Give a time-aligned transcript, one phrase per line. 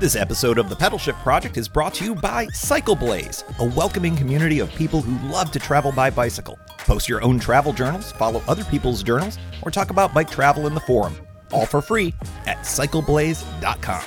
[0.00, 4.60] This episode of the Pedalshift Project is brought to you by CycleBlaze, a welcoming community
[4.60, 6.56] of people who love to travel by bicycle.
[6.78, 10.74] Post your own travel journals, follow other people's journals, or talk about bike travel in
[10.74, 11.16] the forum.
[11.50, 12.14] All for free
[12.46, 14.04] at cycleblaze.com.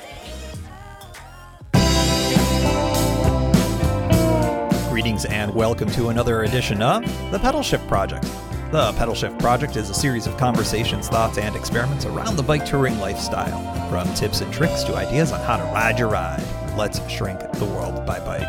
[4.90, 7.02] Greetings and welcome to another edition of
[7.32, 8.26] the Pedalshift Project.
[8.72, 12.98] The Pedalshift Project is a series of conversations, thoughts, and experiments around the bike touring
[13.00, 13.60] lifestyle.
[13.90, 16.42] From tips and tricks to ideas on how to ride your ride.
[16.78, 18.48] Let's shrink the world by bike.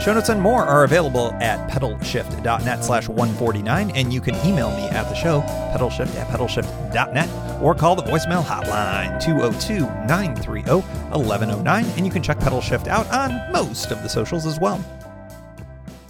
[0.00, 4.84] Show notes and more are available at pedalshift.net slash 149, and you can email me
[4.90, 5.40] at the show,
[5.76, 12.38] pedalshift at pedalshift.net, or call the voicemail hotline 202 930 1109, and you can check
[12.38, 14.80] Pedalshift out on most of the socials as well.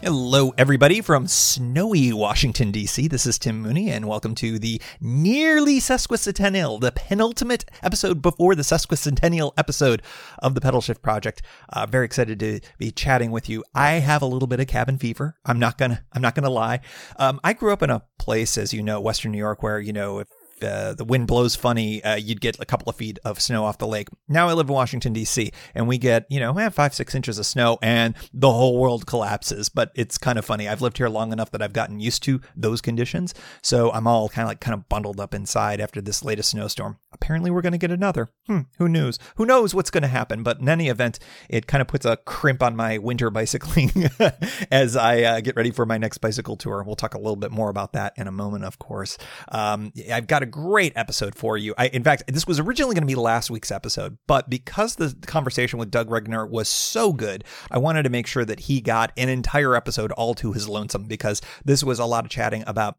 [0.05, 3.09] Hello, everybody from snowy Washington, D.C.
[3.09, 8.61] This is Tim Mooney, and welcome to the nearly sesquicentennial, the penultimate episode before the
[8.61, 10.03] sesquicentennial episode
[10.41, 11.41] of the Pedalshift Project.
[11.71, 13.65] Uh, very excited to be chatting with you.
[13.75, 15.37] I have a little bit of cabin fever.
[15.47, 16.81] I'm not gonna, I'm not gonna lie.
[17.19, 19.95] Um, I grew up in a place, as you know, Western New York, where you
[19.95, 20.29] know if
[20.63, 23.79] uh, the wind blows funny, uh, you'd get a couple of feet of snow off
[23.79, 24.09] the lake.
[24.29, 27.39] Now I live in Washington, D.C., and we get, you know, eh, five, six inches
[27.39, 29.69] of snow, and the whole world collapses.
[29.69, 30.69] But it's kind of funny.
[30.69, 33.35] I've lived here long enough that I've gotten used to those conditions.
[33.63, 36.99] So I'm all kind of like kind of bundled up inside after this latest snowstorm.
[37.13, 38.31] Apparently, we're going to get another.
[38.47, 39.19] Hmm, who knows?
[39.37, 40.43] Who knows what's going to happen?
[40.43, 41.19] But in any event,
[41.49, 43.91] it kind of puts a crimp on my winter bicycling
[44.71, 46.83] as I uh, get ready for my next bicycle tour.
[46.85, 49.19] We'll talk a little bit more about that in a moment, of course.
[49.49, 51.75] Um, I've got a great episode for you.
[51.77, 55.17] I, in fact, this was originally going to be last week's episode, but because the
[55.27, 59.13] conversation with Doug Riegner was so good, I wanted to make sure that he got
[59.17, 62.97] an entire episode all to his lonesome because this was a lot of chatting about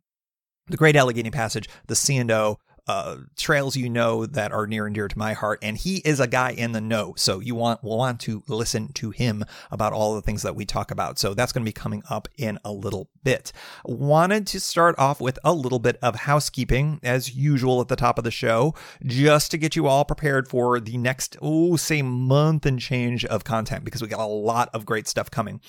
[0.67, 5.07] the Great Allegheny Passage, the C&O, uh, trails you know that are near and dear
[5.07, 7.13] to my heart, and he is a guy in the know.
[7.17, 10.91] So you want want to listen to him about all the things that we talk
[10.91, 11.17] about.
[11.17, 13.51] So that's going to be coming up in a little bit.
[13.83, 18.17] Wanted to start off with a little bit of housekeeping, as usual at the top
[18.17, 18.75] of the show,
[19.05, 23.43] just to get you all prepared for the next oh say month and change of
[23.43, 25.59] content because we got a lot of great stuff coming.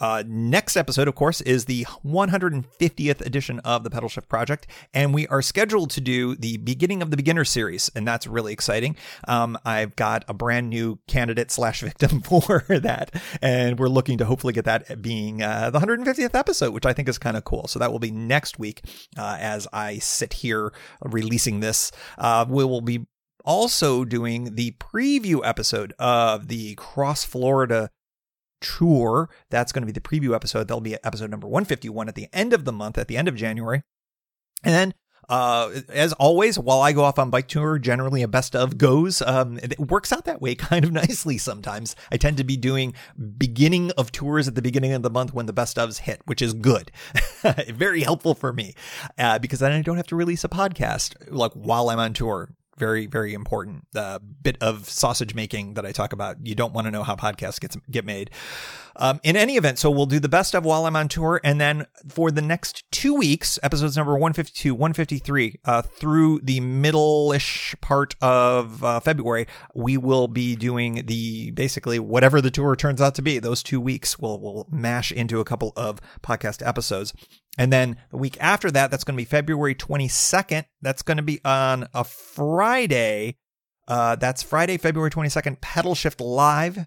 [0.00, 5.26] Uh, next episode, of course, is the 150th edition of the Pedalshift Project, and we
[5.28, 8.96] are scheduled to do the beginning of the beginner series, and that's really exciting.
[9.28, 14.24] Um, I've got a brand new candidate slash victim for that, and we're looking to
[14.24, 17.66] hopefully get that being uh, the 150th episode, which I think is kind of cool.
[17.68, 18.82] So that will be next week
[19.18, 20.72] uh, as I sit here
[21.02, 21.92] releasing this.
[22.18, 23.06] Uh, we will be
[23.44, 27.90] also doing the preview episode of the Cross Florida
[28.60, 29.30] tour.
[29.50, 30.68] That's going to be the preview episode.
[30.68, 33.36] That'll be episode number 151 at the end of the month, at the end of
[33.36, 33.82] January.
[34.62, 34.94] And then
[35.30, 39.22] uh, as always, while I go off on bike tour, generally a best of goes.
[39.22, 41.94] Um, it works out that way kind of nicely sometimes.
[42.10, 42.94] I tend to be doing
[43.38, 46.42] beginning of tours at the beginning of the month when the best ofs hit, which
[46.42, 46.90] is good.
[47.68, 48.74] Very helpful for me
[49.18, 52.50] uh, because then I don't have to release a podcast like while I'm on tour
[52.80, 56.44] very very important uh, bit of sausage making that I talk about.
[56.44, 58.30] You don't want to know how podcasts get get made.
[59.00, 61.58] Um, in any event, so we'll do the best of while I'm on tour, and
[61.58, 68.14] then for the next two weeks, episodes number 152, 153, uh, through the middle-ish part
[68.20, 73.22] of uh, February, we will be doing the basically whatever the tour turns out to
[73.22, 73.38] be.
[73.38, 77.14] Those two weeks will will mash into a couple of podcast episodes.
[77.56, 80.66] And then the week after that, that's going to be February 22nd.
[80.82, 83.38] That's going to be on a Friday.
[83.88, 86.86] Uh, that's Friday, February 22nd, Pedalshift Live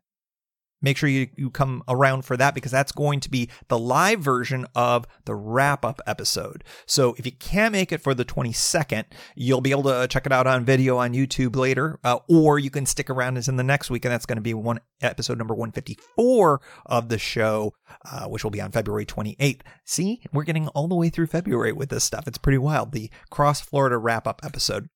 [0.83, 4.19] make sure you, you come around for that because that's going to be the live
[4.19, 6.63] version of the wrap up episode.
[6.85, 9.05] So if you can't make it for the 22nd,
[9.35, 12.69] you'll be able to check it out on video on YouTube later, uh, or you
[12.69, 15.37] can stick around as in the next week, and that's going to be one episode
[15.37, 17.73] number 154 of the show,
[18.11, 19.61] uh, which will be on February 28th.
[19.85, 22.27] See, we're getting all the way through February with this stuff.
[22.27, 22.91] It's pretty wild.
[22.91, 24.89] The Cross Florida wrap up episode.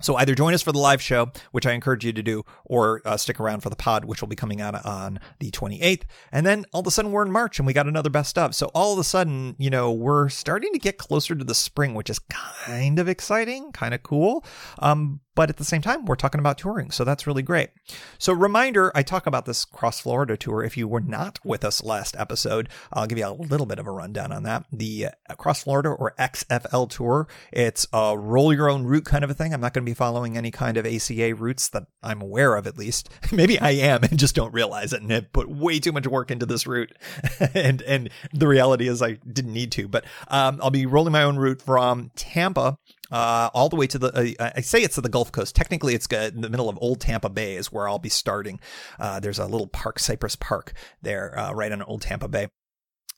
[0.00, 3.00] So either join us for the live show, which I encourage you to do, or
[3.04, 6.02] uh, stick around for the pod, which will be coming out on the 28th.
[6.32, 8.54] And then all of a sudden we're in March and we got another best of.
[8.54, 11.94] So all of a sudden, you know, we're starting to get closer to the spring,
[11.94, 14.44] which is kind of exciting, kind of cool.
[14.78, 17.70] Um, but at the same time, we're talking about touring, so that's really great.
[18.18, 20.62] So, reminder I talk about this Cross Florida tour.
[20.62, 23.86] If you were not with us last episode, I'll give you a little bit of
[23.86, 24.66] a rundown on that.
[24.72, 29.30] The uh, Cross Florida or XFL tour, it's a roll your own route kind of
[29.30, 29.52] a thing.
[29.52, 32.66] I'm not going to be following any kind of ACA routes that I'm aware of,
[32.66, 33.08] at least.
[33.32, 36.30] Maybe I am and just don't realize it and have put way too much work
[36.30, 36.92] into this route.
[37.54, 39.88] and and the reality is I didn't need to.
[39.88, 42.78] But um, I'll be rolling my own route from Tampa
[43.10, 44.36] uh, all the way to the.
[44.38, 45.54] Uh, I say it's to the Gulf Coast.
[45.54, 48.60] Technically, it's in the middle of Old Tampa Bay is where I'll be starting.
[48.98, 50.72] Uh, there's a little park, Cypress Park,
[51.02, 52.48] there, uh, right on Old Tampa Bay.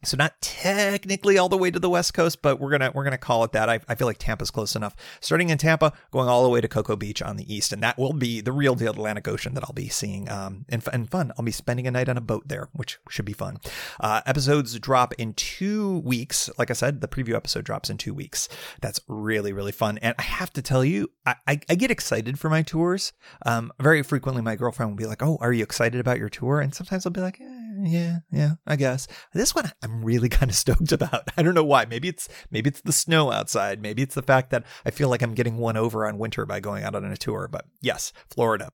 [0.04, 3.18] So not technically all the way to the west coast, but we're gonna we're gonna
[3.18, 3.68] call it that.
[3.68, 4.94] I, I feel like Tampa's close enough.
[5.20, 7.98] Starting in Tampa, going all the way to Cocoa Beach on the east, and that
[7.98, 10.30] will be the real deal Atlantic Ocean that I'll be seeing.
[10.30, 11.32] Um, and, and fun.
[11.36, 13.58] I'll be spending a night on a boat there, which should be fun.
[13.98, 16.50] Uh, episodes drop in two weeks.
[16.58, 18.48] Like I said, the preview episode drops in two weeks.
[18.80, 19.98] That's really really fun.
[19.98, 23.12] And I have to tell you, I I, I get excited for my tours.
[23.44, 26.60] Um, very frequently, my girlfriend will be like, "Oh, are you excited about your tour?"
[26.60, 29.08] And sometimes I'll be like, eh yeah, yeah, I guess.
[29.34, 31.28] This one I'm really kind of stoked about.
[31.36, 31.84] I don't know why.
[31.84, 33.82] Maybe it's maybe it's the snow outside.
[33.82, 36.60] Maybe it's the fact that I feel like I'm getting one over on winter by
[36.60, 37.48] going out on a tour.
[37.50, 38.70] But yes, Florida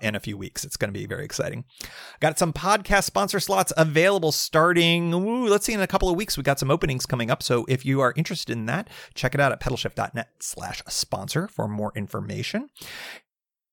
[0.00, 0.64] in a few weeks.
[0.64, 1.64] It's going to be very exciting.
[2.20, 6.36] Got some podcast sponsor slots available starting, ooh, let's see, in a couple of weeks.
[6.36, 7.42] We got some openings coming up.
[7.42, 11.66] So if you are interested in that, check it out at pedalshift.net slash sponsor for
[11.66, 12.68] more information.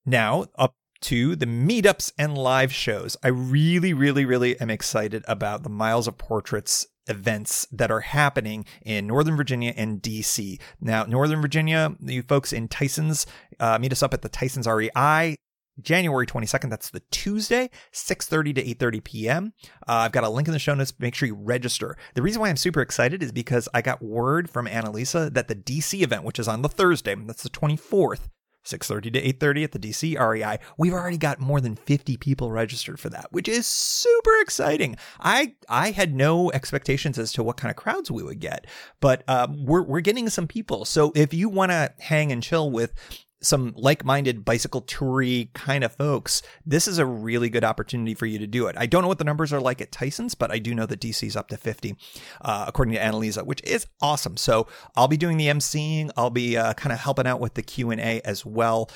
[0.05, 3.17] Now, up to the meetups and live shows.
[3.23, 8.65] I really, really, really am excited about the Miles of Portraits events that are happening
[8.85, 10.59] in Northern Virginia and DC.
[10.81, 13.25] Now, Northern Virginia, you folks in Tyson's,
[13.59, 15.35] uh, meet us up at the Tyson's REI.
[15.79, 19.53] January 22nd, that's the Tuesday, 6.30 to 8.30 p.m.
[19.87, 20.93] Uh, I've got a link in the show notes.
[20.97, 21.95] Make sure you register.
[22.15, 25.55] The reason why I'm super excited is because I got word from Annalisa that the
[25.55, 28.29] DC event, which is on the Thursday, that's the 24th,
[28.67, 30.59] 6.30 to 8.30 at the DC REI.
[30.77, 34.97] We've already got more than 50 people registered for that, which is super exciting.
[35.19, 38.67] I I had no expectations as to what kind of crowds we would get,
[38.99, 40.85] but um, we're, we're getting some people.
[40.85, 42.93] So if you want to hang and chill with
[43.41, 48.39] some like-minded bicycle toury kind of folks, this is a really good opportunity for you
[48.39, 48.75] to do it.
[48.77, 50.99] I don't know what the numbers are like at Tyson's, but I do know that
[50.99, 51.95] DC's up to 50,
[52.41, 54.37] uh, according to Annalisa, which is awesome.
[54.37, 56.09] So I'll be doing the emceeing.
[56.17, 58.89] I'll be uh, kind of helping out with the Q&A as well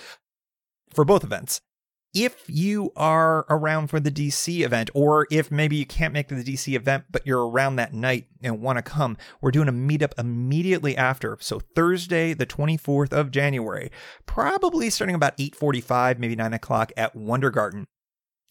[0.94, 1.62] for both events
[2.14, 6.36] if you are around for the DC event, or if maybe you can't make the
[6.36, 10.14] DC event, but you're around that night and want to come, we're doing a meetup
[10.18, 11.38] immediately after.
[11.40, 13.92] So Thursday, the 24th of January,
[14.26, 17.88] probably starting about 8:45, maybe 9 o'clock at Wunder Garten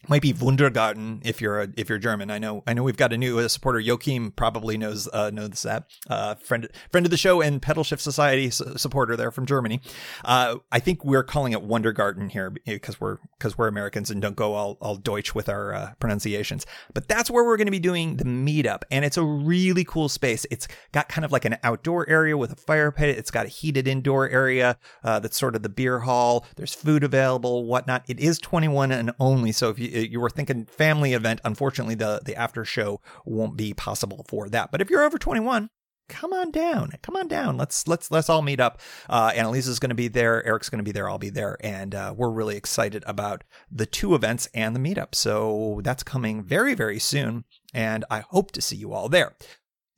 [0.08, 2.30] might be Wunder Garten if you're a, if you're German.
[2.30, 3.78] I know I know we've got a new supporter.
[3.78, 8.50] Joachim probably knows uh, knows that uh, friend friend of the show and Pedalshift Society
[8.50, 9.80] supporter there from Germany.
[10.24, 14.22] Uh, I think we're calling it Wunder Garten here because we're because we're Americans and
[14.22, 16.66] don't go all all Deutsch with our uh, pronunciations.
[16.94, 20.08] But that's where we're going to be doing the meetup, and it's a really cool
[20.08, 20.46] space.
[20.50, 23.18] It's got kind of like an outdoor area with a fire pit.
[23.18, 26.46] It's got a heated indoor area uh, that's sort of the beer hall.
[26.56, 28.04] There's food available, whatnot.
[28.08, 32.20] It is 21 and only, so if you you were thinking family event, unfortunately the
[32.24, 34.70] the after show won't be possible for that.
[34.70, 35.70] But if you're over 21,
[36.08, 36.92] come on down.
[37.02, 37.56] Come on down.
[37.56, 38.80] Let's let's let's all meet up.
[39.08, 40.44] Uh annalisa's going to be there.
[40.44, 41.08] Eric's going to be there.
[41.08, 41.56] I'll be there.
[41.60, 45.14] And uh, we're really excited about the two events and the meetup.
[45.14, 47.44] So that's coming very very soon.
[47.72, 49.36] And i hope to see you all there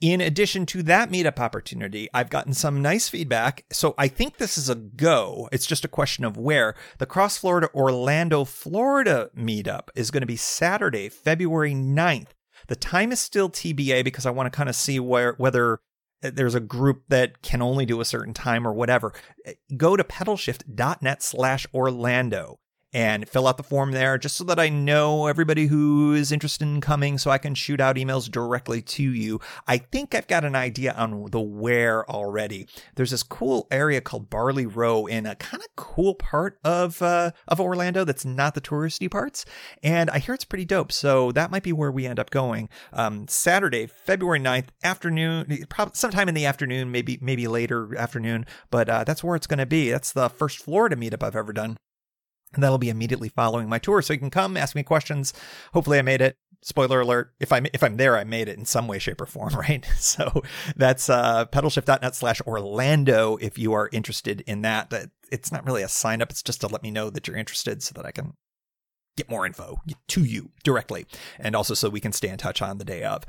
[0.03, 3.65] in addition to that meetup opportunity, I've gotten some nice feedback.
[3.71, 5.49] So I think this is a go.
[5.53, 6.75] It's just a question of where.
[6.99, 12.31] The Cross Florida Orlando, Florida meetup is going to be Saturday, February 9th.
[12.67, 15.81] The time is still TBA because I want to kind of see where whether
[16.25, 19.13] uh, there's a group that can only do a certain time or whatever.
[19.47, 22.59] Uh, go to pedalshift.net slash Orlando
[22.93, 26.65] and fill out the form there just so that I know everybody who is interested
[26.65, 29.41] in coming so I can shoot out emails directly to you.
[29.67, 32.69] I think I've got an idea on the where already.
[32.95, 37.33] There's this cool area called Barley Row in a kind of cool part of uh,
[37.49, 39.45] of Orlando that's not the touristy parts,
[39.83, 40.93] and I hear it's pretty dope.
[40.93, 42.69] So that might be where we end up going.
[42.93, 48.89] Um, Saturday, February 9th, afternoon, probably sometime in the afternoon, maybe maybe later afternoon, but
[48.89, 49.91] uh, that's where it's going to be.
[49.91, 51.77] That's the first Florida meetup I've ever done.
[52.55, 54.03] And that'll be immediately following my tour.
[54.03, 55.33] So you can come, ask me questions.
[55.73, 56.37] Hopefully I made it.
[56.63, 57.33] Spoiler alert.
[57.41, 59.85] If I'm, if I'm there, I made it in some way, shape or form, right?
[59.97, 60.43] So
[60.77, 63.37] that's, uh, pedalshift.net slash Orlando.
[63.41, 64.93] If you are interested in that,
[65.31, 66.31] it's not really a sign up.
[66.31, 68.35] It's just to let me know that you're interested so that I can
[69.17, 69.79] get more info
[70.09, 71.07] to you directly.
[71.39, 73.25] And also so we can stay in touch on the day of.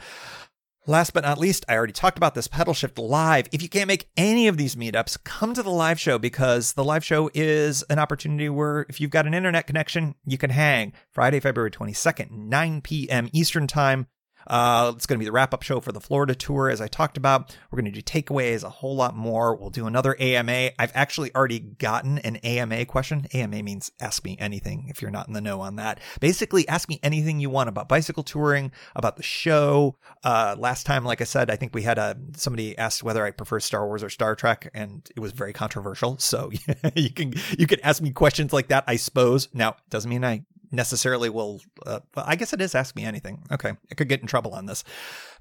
[0.86, 3.48] Last but not least, I already talked about this pedalshift live.
[3.54, 6.84] If you can't make any of these meetups, come to the live show because the
[6.84, 10.92] live show is an opportunity where if you've got an internet connection, you can hang
[11.10, 13.30] Friday, February 22nd, 9 p.m.
[13.32, 14.08] Eastern time.
[14.48, 16.88] Uh, it's going to be the wrap up show for the Florida tour, as I
[16.88, 17.56] talked about.
[17.72, 19.56] We're going to do takeaways, a whole lot more.
[19.56, 20.72] We'll do another AMA.
[20.80, 23.28] I've actually already gotten an AMA question.
[23.34, 26.00] AMA means ask me anything if you're not in the know on that.
[26.20, 29.96] Basically, ask me anything you want about bicycle touring, about the show.
[30.24, 33.32] Uh, last time, like I said, I think we had a somebody asked whether I
[33.32, 36.18] prefer Star Wars or Star Trek, and it was very controversial.
[36.18, 36.52] So
[36.96, 39.50] you can you can ask me questions like that, I suppose.
[39.54, 40.44] Now, doesn't mean I
[40.74, 41.62] necessarily will.
[41.86, 43.44] Uh, I guess it is Ask Me Anything.
[43.52, 43.74] Okay.
[43.92, 44.84] I could get in trouble on this.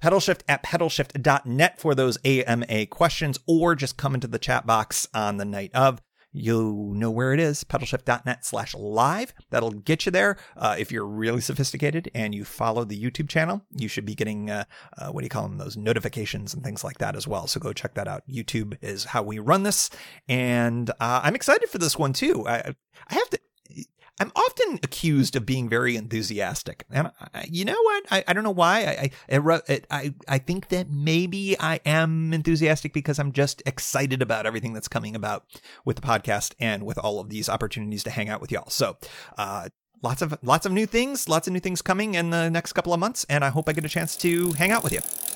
[0.03, 5.39] Pedalshift at pedalshift.net for those AMA questions, or just come into the chat box on
[5.39, 6.01] the night of.
[6.35, 9.35] You know where it is, pedalshift.net slash live.
[9.51, 10.39] That'll get you there.
[10.57, 14.49] Uh, if you're really sophisticated and you follow the YouTube channel, you should be getting,
[14.49, 14.65] uh,
[14.97, 15.59] uh, what do you call them?
[15.59, 17.47] Those notifications and things like that as well.
[17.47, 18.23] So go check that out.
[18.27, 19.91] YouTube is how we run this.
[20.27, 22.49] And uh, I'm excited for this one too.
[22.49, 22.75] I,
[23.09, 23.39] I have to,
[24.21, 28.05] I'm often accused of being very enthusiastic, and I, you know what?
[28.11, 29.11] I, I don't know why.
[29.31, 34.45] I, I I I think that maybe I am enthusiastic because I'm just excited about
[34.45, 35.47] everything that's coming about
[35.85, 38.69] with the podcast and with all of these opportunities to hang out with y'all.
[38.69, 38.99] So,
[39.39, 39.71] uh,
[40.03, 42.93] lots of lots of new things, lots of new things coming in the next couple
[42.93, 45.32] of months, and I hope I get a chance to hang out with you.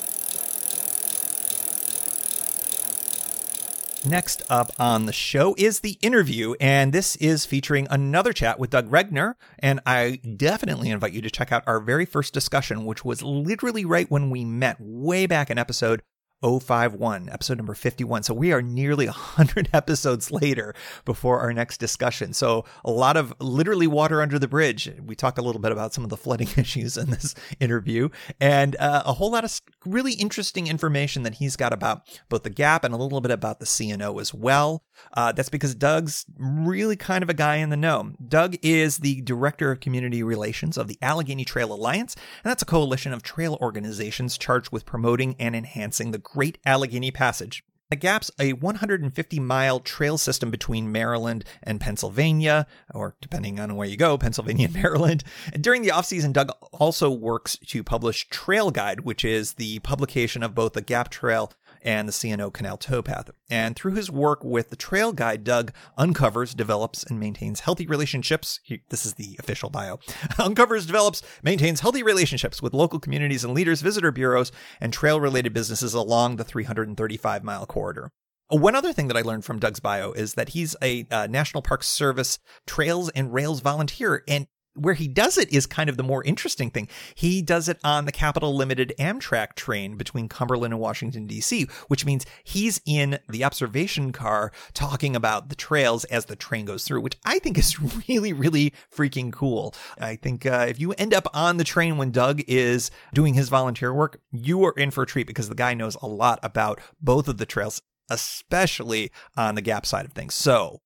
[4.06, 8.70] Next up on the show is the interview, and this is featuring another chat with
[8.70, 9.34] Doug Riegner.
[9.58, 13.84] And I definitely invite you to check out our very first discussion, which was literally
[13.84, 16.02] right when we met way back in episode
[16.42, 18.22] 051, episode number 51.
[18.22, 20.74] So we are nearly 100 episodes later
[21.04, 22.32] before our next discussion.
[22.32, 24.90] So a lot of literally water under the bridge.
[25.04, 28.08] We talk a little bit about some of the flooding issues in this interview
[28.40, 32.50] and uh, a whole lot of really interesting information that he's got about both the
[32.50, 34.84] gap and a little bit about the C&O as well.
[35.12, 38.12] Uh, that's because Doug's really kind of a guy in the know.
[38.26, 42.66] Doug is the director of community relations of the Allegheny Trail Alliance, and that's a
[42.66, 47.62] coalition of trail organizations charged with promoting and enhancing the Great Allegheny Passage.
[47.88, 53.86] The Gap's a 150 mile trail system between Maryland and Pennsylvania, or depending on where
[53.86, 55.22] you go, Pennsylvania and Maryland.
[55.52, 60.42] And during the offseason, Doug also works to publish Trail Guide, which is the publication
[60.42, 61.52] of both the Gap Trail
[61.82, 63.30] and the C&O Canal Towpath.
[63.50, 68.60] And through his work with the trail guide, Doug uncovers, develops, and maintains healthy relationships.
[68.62, 69.98] He, this is the official bio.
[70.38, 75.52] uncovers, develops, maintains healthy relationships with local communities and leaders, visitor bureaus, and trail related
[75.52, 78.10] businesses along the 335 mile corridor.
[78.48, 81.62] One other thing that I learned from Doug's bio is that he's a uh, National
[81.62, 86.02] Park Service Trails and Rails volunteer, and where he does it is kind of the
[86.02, 86.88] more interesting thing.
[87.14, 92.04] He does it on the Capital Limited Amtrak train between Cumberland and Washington, D.C., which
[92.04, 97.00] means he's in the observation car talking about the trails as the train goes through,
[97.00, 99.74] which I think is really, really freaking cool.
[99.98, 103.48] I think uh, if you end up on the train when Doug is doing his
[103.48, 106.80] volunteer work, you are in for a treat because the guy knows a lot about
[107.00, 107.80] both of the trails,
[108.10, 110.34] especially on the gap side of things.
[110.34, 110.80] So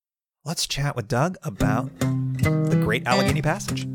[0.45, 1.91] let's chat with Doug about
[2.91, 3.87] Great Allegheny Passage.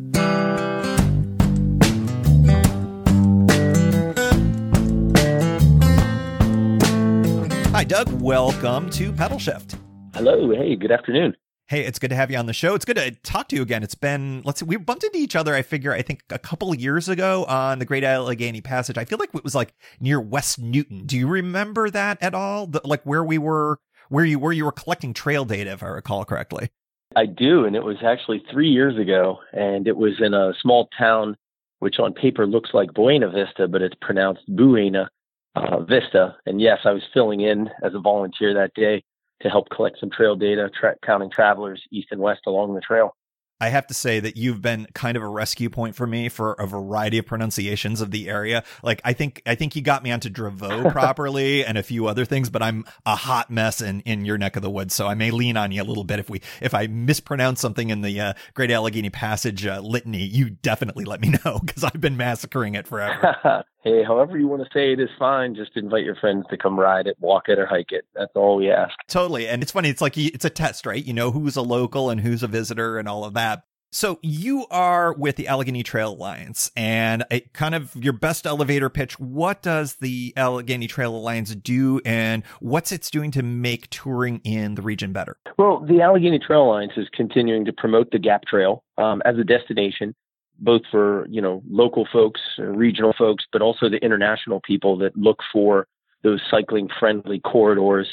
[7.74, 8.10] Hi, Doug.
[8.22, 9.78] Welcome to Pedalshift.
[10.14, 10.50] Hello.
[10.50, 11.36] Hey, good afternoon.
[11.66, 12.74] Hey, it's good to have you on the show.
[12.74, 13.82] It's good to talk to you again.
[13.82, 16.74] It's been, let's see, we bumped into each other, I figure, I think a couple
[16.74, 18.96] years ago on the Great Allegheny Passage.
[18.96, 21.04] I feel like it was like near West Newton.
[21.04, 22.66] Do you remember that at all?
[22.66, 25.88] The, like where we were, where you were, you were collecting trail data, if I
[25.88, 26.70] recall correctly.
[27.16, 30.88] I do, and it was actually three years ago, and it was in a small
[30.98, 31.36] town
[31.78, 35.08] which on paper looks like Buena Vista, but it's pronounced Buena
[35.54, 36.36] uh, Vista.
[36.44, 39.02] And yes, I was filling in as a volunteer that day
[39.42, 43.14] to help collect some trail data, tra- counting travelers east and west along the trail.
[43.60, 46.52] I have to say that you've been kind of a rescue point for me for
[46.54, 48.64] a variety of pronunciations of the area.
[48.82, 52.24] Like I think I think you got me onto Dravo properly and a few other
[52.24, 55.14] things, but I'm a hot mess in in your neck of the woods, so I
[55.14, 58.20] may lean on you a little bit if we if I mispronounce something in the
[58.20, 60.24] uh, Great Allegheny Passage uh, litany.
[60.24, 63.64] You definitely let me know because I've been massacring it forever.
[63.86, 65.54] hey, however you want to say it is fine.
[65.54, 68.04] Just invite your friends to come ride it, walk it, or hike it.
[68.14, 68.94] That's all we ask.
[69.08, 69.88] Totally, and it's funny.
[69.88, 71.04] It's like it's a test, right?
[71.04, 73.62] You know who's a local and who's a visitor, and all of that.
[73.92, 77.24] So you are with the Allegheny Trail Alliance and
[77.54, 79.18] kind of your best elevator pitch.
[79.18, 84.74] What does the Allegheny Trail Alliance do and what's it's doing to make touring in
[84.74, 85.38] the region better?
[85.56, 89.44] Well, the Allegheny Trail Alliance is continuing to promote the Gap Trail um, as a
[89.44, 90.14] destination,
[90.58, 95.40] both for, you know, local folks, regional folks, but also the international people that look
[95.52, 95.86] for
[96.22, 98.08] those cycling friendly corridors.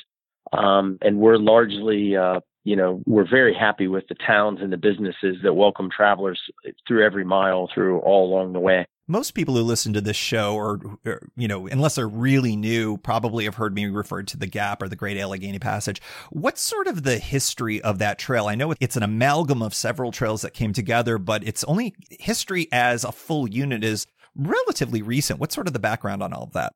[0.51, 4.77] Um, and we're largely uh, you know, we're very happy with the towns and the
[4.77, 6.39] businesses that welcome travelers
[6.87, 8.87] through every mile through all along the way.
[9.07, 12.97] Most people who listen to this show or, or, you know unless they're really new
[12.97, 16.01] probably have heard me refer to the gap or the great allegheny passage.
[16.31, 18.47] What's sort of the history of that trail?
[18.47, 22.67] I know it's an amalgam of several trails that came together but its only history
[22.71, 25.39] as a full unit is relatively recent.
[25.39, 26.73] What's sort of the background on all of that?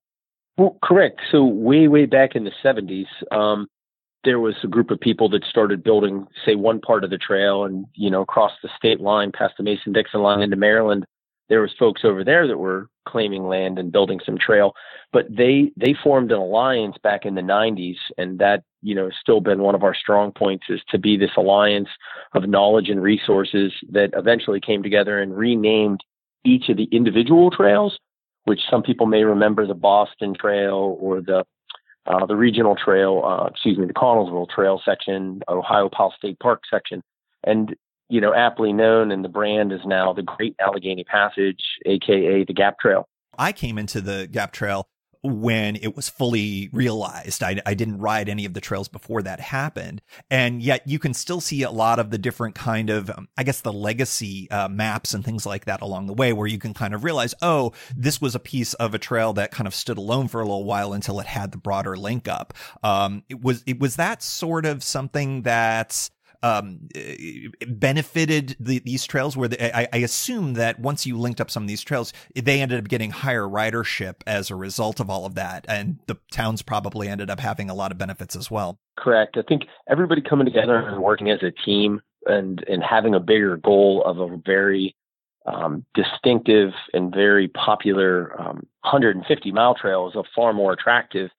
[0.58, 1.22] Well correct.
[1.32, 3.68] So way way back in the 70s um,
[4.24, 7.64] there was a group of people that started building say one part of the trail
[7.64, 11.06] and you know across the state line past the mason dixon line into maryland
[11.50, 14.74] there was folks over there that were claiming land and building some trail,
[15.14, 19.14] but they they formed an alliance back in the 90s, and that you know has
[19.20, 21.90] still been one of our strong points is to be this alliance
[22.34, 26.02] of knowledge and resources that eventually came together and renamed
[26.44, 27.98] each of the individual trails,
[28.46, 31.44] which some people may remember the Boston Trail or the
[32.06, 37.04] uh, the regional trail, uh, excuse me, the Connellsville Trail section, Ohiopyle State Park section,
[37.44, 37.76] and
[38.10, 42.54] you know, aptly known, and the brand is now the Great Allegheny Passage, aka the
[42.54, 43.08] Gap Trail.
[43.38, 44.88] I came into the Gap Trail
[45.24, 47.44] when it was fully realized.
[47.44, 50.02] I, I, didn't ride any of the trails before that happened.
[50.30, 53.44] And yet you can still see a lot of the different kind of, um, I
[53.44, 56.74] guess, the legacy uh, maps and things like that along the way where you can
[56.74, 59.98] kind of realize, oh, this was a piece of a trail that kind of stood
[59.98, 62.54] alone for a little while until it had the broader link up.
[62.84, 66.12] Um, it was, it was that sort of something that's,
[66.44, 66.88] um,
[67.68, 71.68] benefited the, these trails where I, I, assume that once you linked up some of
[71.68, 75.66] these trails, they ended up getting higher ridership as a result of all of that.
[75.68, 78.80] And the towns probably ended up having a lot of benefits as well.
[78.98, 79.38] Correct.
[79.38, 83.58] I think everybody coming together and working as a team and, and having a bigger
[83.58, 84.96] goal of a very
[85.46, 91.30] um, distinctive and very popular um, 150 mile trail is a far more attractive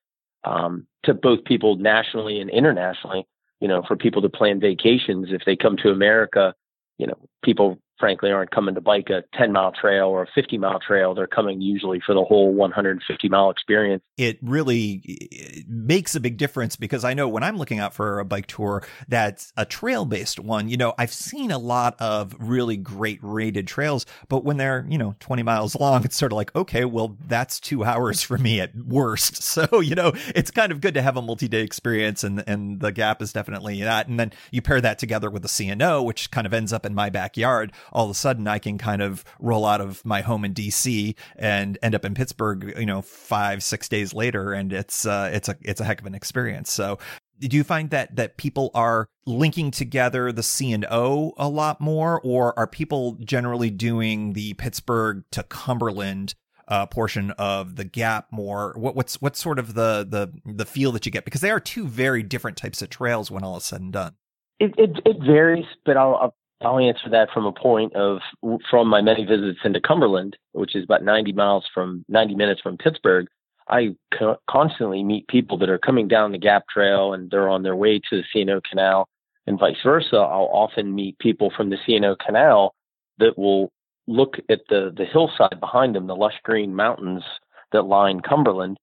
[0.44, 3.26] um, to both people nationally and internationally
[3.60, 5.28] you know, for people to plan vacations.
[5.30, 6.54] If they come to America,
[6.98, 10.58] you know, people frankly aren't coming to bike a 10 mile trail or a 50
[10.58, 11.14] mile trail.
[11.14, 14.02] They're coming usually for the whole 150 mile experience.
[14.16, 18.24] It really makes a big difference because I know when I'm looking out for a
[18.24, 22.76] bike tour that's a trail based one, you know, I've seen a lot of really
[22.76, 26.54] great rated trails, but when they're, you know, 20 miles long, it's sort of like,
[26.54, 29.42] okay, well, that's two hours for me at worst.
[29.58, 32.80] So, you know, it's kind of good to have a multi day experience and, and
[32.80, 34.06] the gap is definitely that.
[34.06, 36.94] And then you pair that together with the C&O, which kind of ends up in
[36.94, 40.44] my backyard all of a sudden I can kind of roll out of my home
[40.44, 44.52] in DC and end up in Pittsburgh, you know, five, six days later.
[44.52, 46.70] And it's, uh, it's a, it's a heck of an experience.
[46.70, 46.98] So
[47.40, 51.80] do you find that that people are linking together the C and O a lot
[51.80, 56.34] more, or are people generally doing the Pittsburgh to Cumberland
[56.66, 58.74] uh, portion of the gap more?
[58.76, 61.60] What, what's what's sort of the the the feel that you get because they are
[61.60, 64.14] two very different types of trails when all is said and done.
[64.58, 68.18] It it, it varies, but I'll, I'll I'll answer that from a point of
[68.70, 72.76] from my many visits into Cumberland, which is about 90 miles from 90 minutes from
[72.76, 73.28] Pittsburgh.
[73.68, 77.62] I co- constantly meet people that are coming down the Gap Trail and they're on
[77.62, 79.08] their way to the C&O Canal,
[79.46, 80.16] and vice versa.
[80.16, 82.74] I'll often meet people from the C&O Canal
[83.18, 83.70] that will
[84.06, 87.22] look at the the hillside behind them, the lush green mountains
[87.72, 88.78] that line Cumberland,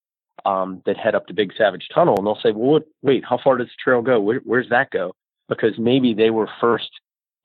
[0.46, 3.58] um, that head up to Big Savage Tunnel, and they'll say, "Well, wait, how far
[3.58, 4.20] does the trail go?
[4.20, 5.14] Where, where's that go?"
[5.50, 6.90] Because maybe they were first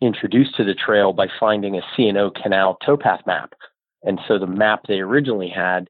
[0.00, 3.54] introduced to the trail by finding a C&O Canal towpath map.
[4.02, 5.88] And so the map they originally had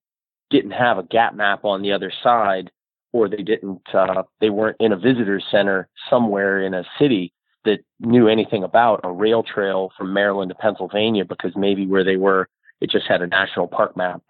[0.50, 2.70] didn't have a gap map on the other side,
[3.12, 7.32] or they didn't, uh, they weren't in a visitor center somewhere in a city
[7.64, 12.16] that knew anything about a rail trail from Maryland to Pennsylvania because maybe where they
[12.16, 12.48] were,
[12.80, 14.22] it just had a national park map.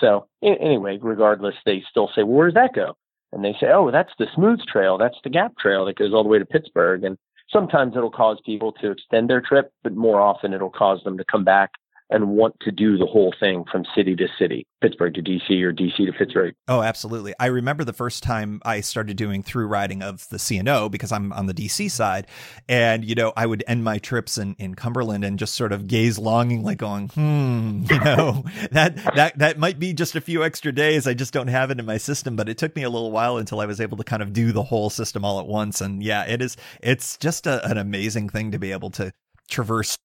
[0.00, 2.96] So anyway, regardless, they still say, well, where does that go?
[3.32, 4.98] And they say, oh, that's the smooth trail.
[4.98, 7.04] That's the gap trail that goes all the way to Pittsburgh.
[7.04, 7.18] And
[7.50, 11.24] sometimes it'll cause people to extend their trip, but more often it'll cause them to
[11.24, 11.72] come back
[12.10, 15.72] and want to do the whole thing from city to city, Pittsburgh to DC or
[15.72, 16.54] DC to Pittsburgh.
[16.68, 17.34] Oh, absolutely.
[17.40, 21.32] I remember the first time I started doing through riding of the C&O because I'm
[21.32, 22.28] on the DC side.
[22.68, 25.88] And, you know, I would end my trips in, in Cumberland and just sort of
[25.88, 30.72] gaze longingly going, hmm, you know, that, that, that might be just a few extra
[30.72, 31.06] days.
[31.06, 33.36] I just don't have it in my system, but it took me a little while
[33.36, 35.80] until I was able to kind of do the whole system all at once.
[35.80, 39.12] And yeah, it is, it's just a, an amazing thing to be able to
[39.48, 39.98] traverse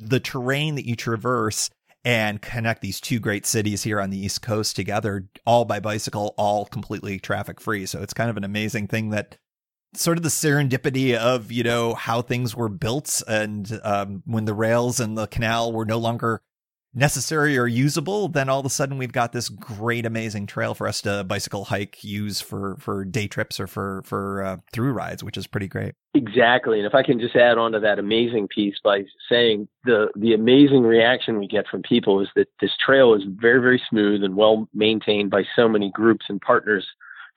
[0.00, 1.70] the terrain that you traverse
[2.04, 6.34] and connect these two great cities here on the East Coast together, all by bicycle,
[6.38, 7.84] all completely traffic free.
[7.86, 9.36] So it's kind of an amazing thing that
[9.94, 14.54] sort of the serendipity of, you know, how things were built and um, when the
[14.54, 16.40] rails and the canal were no longer
[16.94, 20.88] necessary or usable, then all of a sudden we've got this great, amazing trail for
[20.88, 25.22] us to bicycle, hike, use for for day trips or for for uh, through rides,
[25.22, 25.94] which is pretty great.
[26.14, 30.08] Exactly, and if I can just add on to that amazing piece by saying the
[30.16, 34.24] the amazing reaction we get from people is that this trail is very very smooth
[34.24, 36.86] and well maintained by so many groups and partners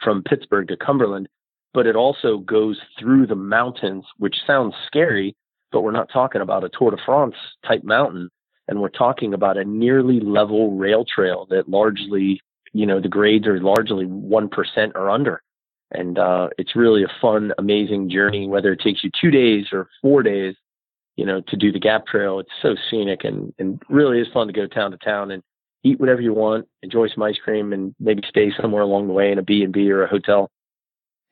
[0.04, 1.30] from Pittsburgh to Cumberland,
[1.74, 5.36] but it also goes through the mountains, which sounds scary,
[5.72, 7.36] but we're not talking about a Tour de France
[7.66, 8.30] type mountain
[8.68, 13.48] and we're talking about a nearly level rail trail that largely, you know, the grades
[13.48, 15.42] are largely 1% or under.
[15.92, 19.90] And uh, it's really a fun, amazing journey, whether it takes you two days or
[20.02, 20.56] four days,
[21.16, 22.40] you know, to do the Gap Trail.
[22.40, 25.44] It's so scenic and, and really is fun to go town to town and
[25.84, 29.32] eat whatever you want, enjoy some ice cream, and maybe stay somewhere along the way
[29.32, 30.50] in a B&B or a hotel.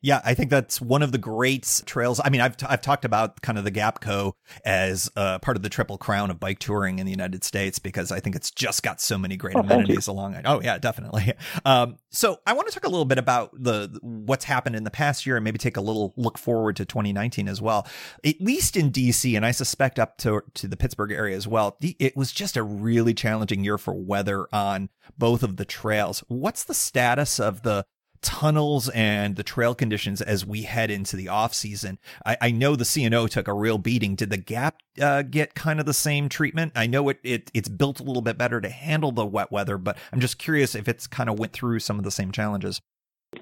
[0.01, 2.19] Yeah, I think that's one of the great trails.
[2.23, 4.33] I mean, I've t- I've talked about kind of the Gapco
[4.65, 8.11] as uh, part of the triple crown of bike touring in the United States because
[8.11, 10.43] I think it's just got so many great oh, amenities along it.
[10.45, 11.33] Oh yeah, definitely.
[11.63, 14.91] Um, so I want to talk a little bit about the what's happened in the
[14.91, 17.87] past year and maybe take a little look forward to 2019 as well.
[18.23, 21.77] At least in DC, and I suspect up to to the Pittsburgh area as well.
[21.81, 26.23] It was just a really challenging year for weather on both of the trails.
[26.27, 27.85] What's the status of the
[28.21, 31.99] tunnels and the trail conditions as we head into the off season.
[32.25, 34.15] I, I know the C&O took a real beating.
[34.15, 36.73] Did the Gap uh, get kind of the same treatment?
[36.75, 39.77] I know it, it it's built a little bit better to handle the wet weather,
[39.77, 42.81] but I'm just curious if it's kind of went through some of the same challenges.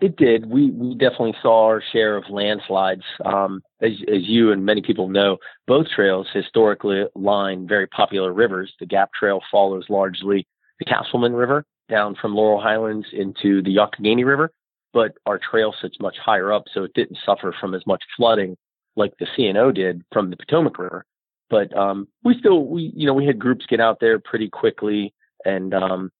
[0.02, 0.46] It did.
[0.46, 3.02] We we definitely saw our share of landslides.
[3.26, 8.72] Um, as as you and many people know, both trails historically line very popular rivers.
[8.80, 10.46] The Gap Trail follows largely
[10.78, 14.52] the Casselman River down from Laurel Highlands into the Youghiogheny River,
[14.94, 18.58] but our trail sits much higher up, so it didn't suffer from as much flooding
[18.96, 21.06] like the C&O did from the Potomac River.
[21.50, 25.14] But um, we still, we you know, we had groups get out there pretty quickly,
[25.46, 26.12] and um,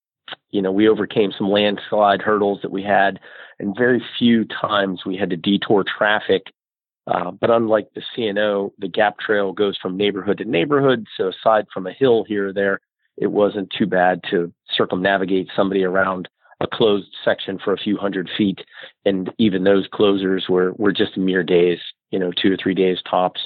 [0.50, 3.20] you know, we overcame some landslide hurdles that we had,
[3.60, 6.44] and very few times we had to detour traffic.
[7.08, 11.08] Uh, but unlike the C&O, the Gap Trail goes from neighborhood to neighborhood.
[11.18, 12.80] So aside from a hill here or there,
[13.18, 16.30] it wasn't too bad to circumnavigate somebody around
[16.62, 18.60] a closed section for a few hundred feet,
[19.06, 21.80] and even those closers were were just mere days,
[22.12, 23.42] you know, two or three days tops.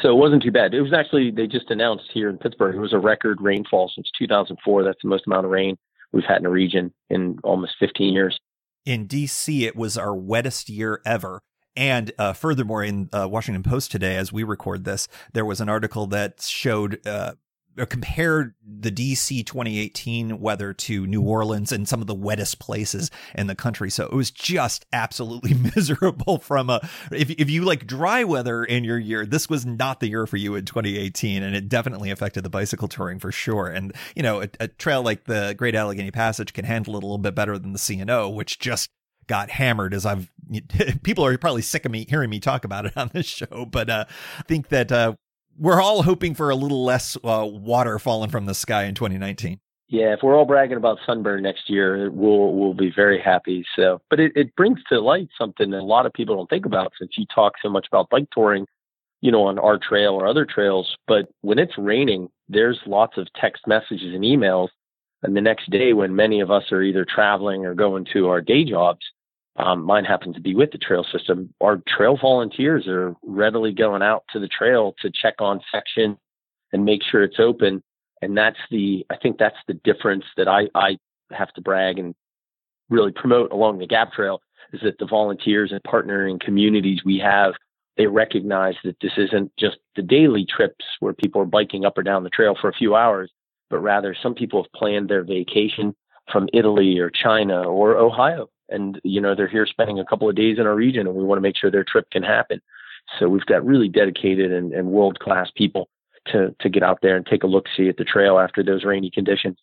[0.00, 0.72] So it wasn't too bad.
[0.72, 4.10] It was actually they just announced here in Pittsburgh it was a record rainfall since
[4.18, 4.84] 2004.
[4.84, 5.76] That's the most amount of rain
[6.12, 8.38] we've had in a region in almost 15 years.
[8.86, 11.40] In DC, it was our wettest year ever.
[11.76, 15.68] And uh, furthermore, in uh, Washington Post today, as we record this, there was an
[15.68, 17.32] article that showed uh,
[17.88, 23.46] compared the DC 2018 weather to New Orleans and some of the wettest places in
[23.46, 23.90] the country.
[23.90, 28.84] So it was just absolutely miserable from a, if, if you like dry weather in
[28.84, 31.42] your year, this was not the year for you in 2018.
[31.42, 33.66] And it definitely affected the bicycle touring for sure.
[33.66, 37.06] And, you know, a, a trail like the Great Allegheny Passage can handle it a
[37.06, 38.90] little bit better than the C&O, which just
[39.26, 40.30] got hammered as I've
[41.02, 43.88] people are probably sick of me hearing me talk about it on this show, but
[43.88, 44.04] uh,
[44.38, 45.14] I think that uh,
[45.58, 49.60] we're all hoping for a little less uh, water falling from the sky in 2019.
[49.88, 53.64] Yeah, if we're all bragging about sunburn next year, we'll we'll be very happy.
[53.76, 56.66] So, but it, it brings to light something that a lot of people don't think
[56.66, 58.66] about since you talk so much about bike touring,
[59.20, 60.96] you know, on our trail or other trails.
[61.06, 64.68] But when it's raining, there's lots of text messages and emails.
[65.22, 68.40] And the next day, when many of us are either traveling or going to our
[68.40, 69.00] day jobs,
[69.56, 71.54] um, mine happens to be with the trail system.
[71.60, 76.18] Our trail volunteers are readily going out to the trail to check on section
[76.72, 77.82] and make sure it's open.
[78.20, 80.98] And that's the, I think that's the difference that I, I
[81.30, 82.14] have to brag and
[82.90, 84.40] really promote along the Gap Trail
[84.72, 87.54] is that the volunteers and partnering communities we have,
[87.96, 92.02] they recognize that this isn't just the daily trips where people are biking up or
[92.02, 93.30] down the trail for a few hours,
[93.70, 95.94] but rather some people have planned their vacation
[96.32, 100.36] from Italy or China or Ohio and you know they're here spending a couple of
[100.36, 102.60] days in our region and we want to make sure their trip can happen.
[103.18, 105.88] So we've got really dedicated and, and world class people
[106.28, 108.84] to to get out there and take a look see at the trail after those
[108.84, 109.58] rainy conditions.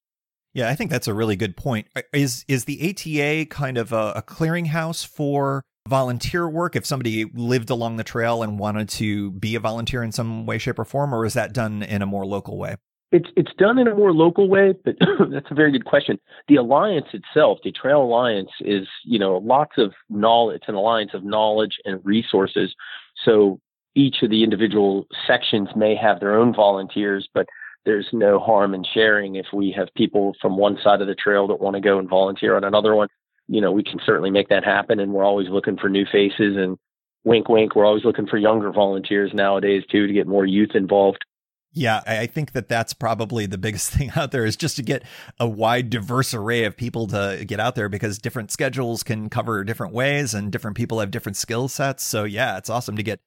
[0.54, 1.88] Yeah i think that's a really good point.
[2.14, 7.70] Is is the ata kind of a, a clearinghouse for volunteer work if somebody lived
[7.70, 11.14] along the trail and wanted to be a volunteer in some way shape or form
[11.14, 12.76] or is that done in a more local way
[13.12, 14.96] it's it's done in a more local way, but
[15.32, 16.18] that's a very good question.
[16.48, 20.58] The alliance itself, the Trail Alliance, is you know lots of knowledge.
[20.58, 22.74] It's an alliance of knowledge and resources.
[23.26, 23.60] So
[23.96, 27.46] each of the individual sections may have their own volunteers, but
[27.84, 31.48] there's no harm in sharing if we have people from one side of the trail
[31.48, 33.10] that want to go and volunteer on another one.
[33.48, 36.56] You know, we can certainly make that happen, and we're always looking for new faces.
[36.56, 36.78] And
[37.26, 41.26] wink, wink, we're always looking for younger volunteers nowadays too to get more youth involved
[41.74, 45.04] Yeah, I think that that's probably the biggest thing out there is just to get
[45.40, 49.64] a wide, diverse array of people to get out there because different schedules can cover
[49.64, 52.04] different ways and different people have different skill sets.
[52.04, 53.22] So, yeah, it's awesome to get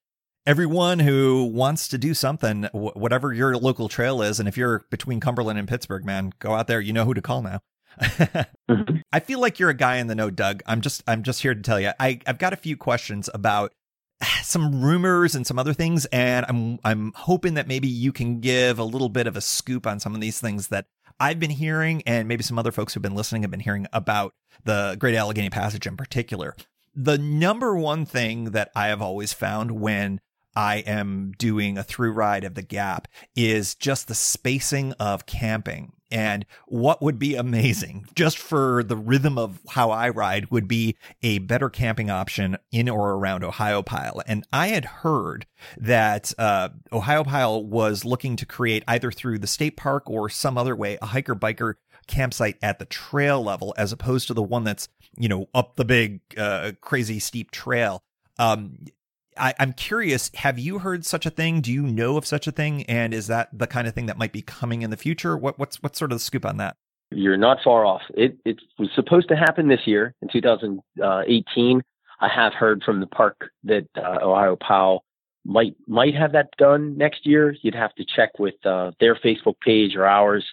[0.46, 4.38] everyone who wants to do something, whatever your local trail is.
[4.38, 6.80] And if you're between Cumberland and Pittsburgh, man, go out there.
[6.80, 7.61] You know who to call now.
[8.00, 8.96] mm-hmm.
[9.12, 10.62] I feel like you're a guy in the know, Doug.
[10.66, 11.92] I'm just I'm just here to tell you.
[12.00, 13.72] I, I've got a few questions about
[14.42, 18.79] some rumors and some other things, and I'm I'm hoping that maybe you can give
[18.79, 20.87] a little bit of a scoop on some of these things that
[21.20, 24.35] I've been hearing, and maybe some other folks who've been listening have been hearing about
[24.64, 26.55] the Great Allegheny Passage in particular.
[26.94, 30.20] The number one thing that I have always found when
[30.57, 35.92] I am doing a through ride of the gap is just the spacing of camping.
[36.14, 40.96] And what would be amazing just for the rhythm of how I ride would be
[41.22, 44.22] a better camping option in or around Ohiopyle.
[44.24, 45.44] And I had heard
[45.77, 50.77] that uh, Ohiopyle was looking to create either through the state park or some other
[50.77, 51.74] way a hiker biker
[52.07, 55.85] campsite at the trail level as opposed to the one that's, you know, up the
[55.85, 58.05] big, uh, crazy steep trail.
[58.38, 58.77] Um,
[59.37, 61.61] I, am curious, have you heard such a thing?
[61.61, 62.85] Do you know of such a thing?
[62.85, 65.37] And is that the kind of thing that might be coming in the future?
[65.37, 66.77] What, what's what's sort of the scoop on that?
[67.11, 68.03] You're not far off.
[68.14, 71.83] It it was supposed to happen this year in 2018.
[72.20, 75.05] I have heard from the park that uh, Powell
[75.44, 77.55] might might have that done next year.
[77.62, 80.44] You'd have to check with uh, their Facebook page or ours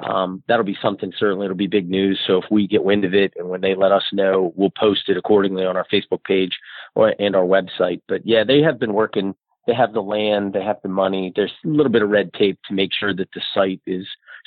[0.00, 3.14] um, that'll be something certainly it'll be big news so if we get wind of
[3.14, 6.58] it and when they let us know we'll post it accordingly on our facebook page
[6.94, 8.00] or, and our website.
[8.08, 9.34] But yeah they have been working.
[9.66, 11.32] They have the land they have the money.
[11.34, 14.06] There's a little bit of red tape to make sure that the site is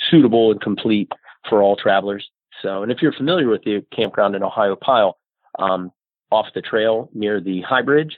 [0.09, 1.11] suitable and complete
[1.49, 2.29] for all travelers.
[2.61, 5.13] So and if you're familiar with the campground in Ohiopyle
[5.59, 5.91] um,
[6.31, 8.17] off the trail near the high bridge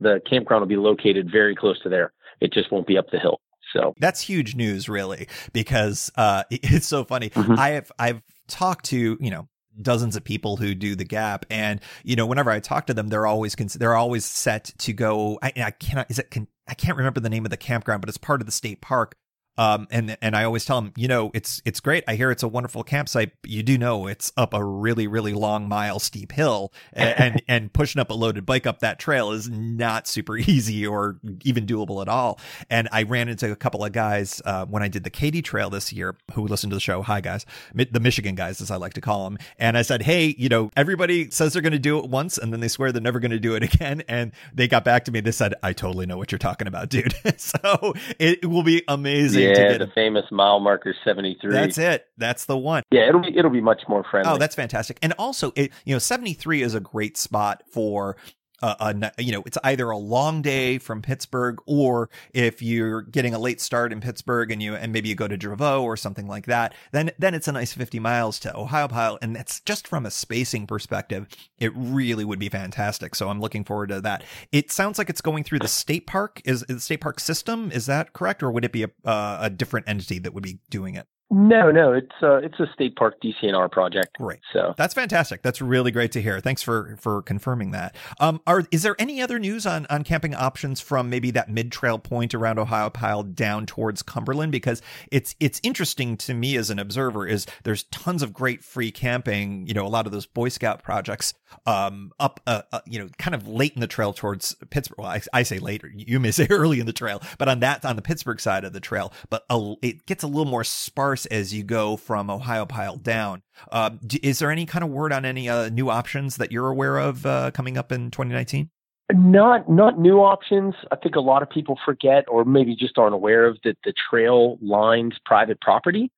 [0.00, 2.12] the campground will be located very close to there.
[2.40, 3.40] It just won't be up the hill.
[3.72, 3.94] So.
[3.98, 7.30] That's huge news, really, because uh, it's so funny.
[7.30, 7.58] Mm-hmm.
[7.58, 9.48] I have I've talked to you know
[9.80, 11.46] dozens of people who do the gap.
[11.50, 15.38] And you know whenever i talk to them they're always they're always set to go
[15.42, 16.34] i, I cannot is it
[16.66, 19.16] i can't remember the name of the campground but it's part of the state park
[19.58, 22.04] um, and and I always tell them, you know, it's it's great.
[22.06, 23.32] I hear it's a wonderful campsite.
[23.42, 27.42] But you do know it's up a really really long mile steep hill, and, and
[27.48, 31.66] and pushing up a loaded bike up that trail is not super easy or even
[31.66, 32.38] doable at all.
[32.70, 35.70] And I ran into a couple of guys uh, when I did the Katy Trail
[35.70, 37.02] this year who listened to the show.
[37.02, 37.44] Hi guys,
[37.74, 39.38] the Michigan guys as I like to call them.
[39.58, 42.52] And I said, hey, you know, everybody says they're going to do it once, and
[42.52, 44.04] then they swear they're never going to do it again.
[44.06, 45.20] And they got back to me.
[45.20, 47.12] They said, I totally know what you're talking about, dude.
[47.36, 49.42] so it will be amazing.
[49.42, 51.52] Yeah yeah, the famous mile marker 73.
[51.52, 52.06] That's it.
[52.16, 52.82] That's the one.
[52.90, 54.32] Yeah, it'll be it'll be much more oh, friendly.
[54.32, 54.98] Oh, that's fantastic.
[55.02, 58.16] And also, it, you know, 73 is a great spot for
[58.62, 63.38] a, you know, it's either a long day from Pittsburgh or if you're getting a
[63.38, 66.46] late start in Pittsburgh and you, and maybe you go to Dravo or something like
[66.46, 70.10] that, then, then it's a nice 50 miles to Ohiopyle And that's just from a
[70.10, 71.28] spacing perspective.
[71.58, 73.14] It really would be fantastic.
[73.14, 74.24] So I'm looking forward to that.
[74.52, 76.40] It sounds like it's going through the state park.
[76.44, 77.70] Is, is the state park system?
[77.72, 78.42] Is that correct?
[78.42, 81.06] Or would it be a, uh, a different entity that would be doing it?
[81.30, 84.16] No, no, it's uh, it's a state park DCNR project.
[84.16, 85.42] Great, so that's fantastic.
[85.42, 86.40] That's really great to hear.
[86.40, 87.94] Thanks for for confirming that.
[88.18, 91.70] Um, are is there any other news on on camping options from maybe that mid
[91.70, 94.52] trail point around Ohiopyle down towards Cumberland?
[94.52, 94.80] Because
[95.12, 97.26] it's it's interesting to me as an observer.
[97.26, 99.66] Is there's tons of great free camping.
[99.66, 101.34] You know, a lot of those Boy Scout projects
[101.66, 104.98] um up uh, uh you know kind of late in the trail towards Pittsburgh.
[104.98, 105.92] Well, I, I, say later.
[105.94, 108.72] You may say early in the trail, but on that on the Pittsburgh side of
[108.72, 113.02] the trail, but a, it gets a little more sparse as you go from Ohiopyle
[113.02, 113.42] down.
[113.70, 113.90] Uh,
[114.22, 117.26] is there any kind of word on any uh, new options that you're aware of
[117.26, 118.70] uh, coming up in 2019?
[119.10, 120.74] Not not new options.
[120.92, 123.94] I think a lot of people forget or maybe just aren't aware of that the
[124.10, 126.10] trail lines private property.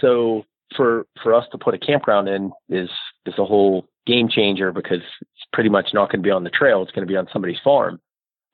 [0.00, 0.44] So
[0.76, 2.90] for for us to put a campground in is
[3.26, 6.50] is a whole game changer because it's pretty much not going to be on the
[6.50, 6.82] trail.
[6.82, 8.00] It's going to be on somebody's farm.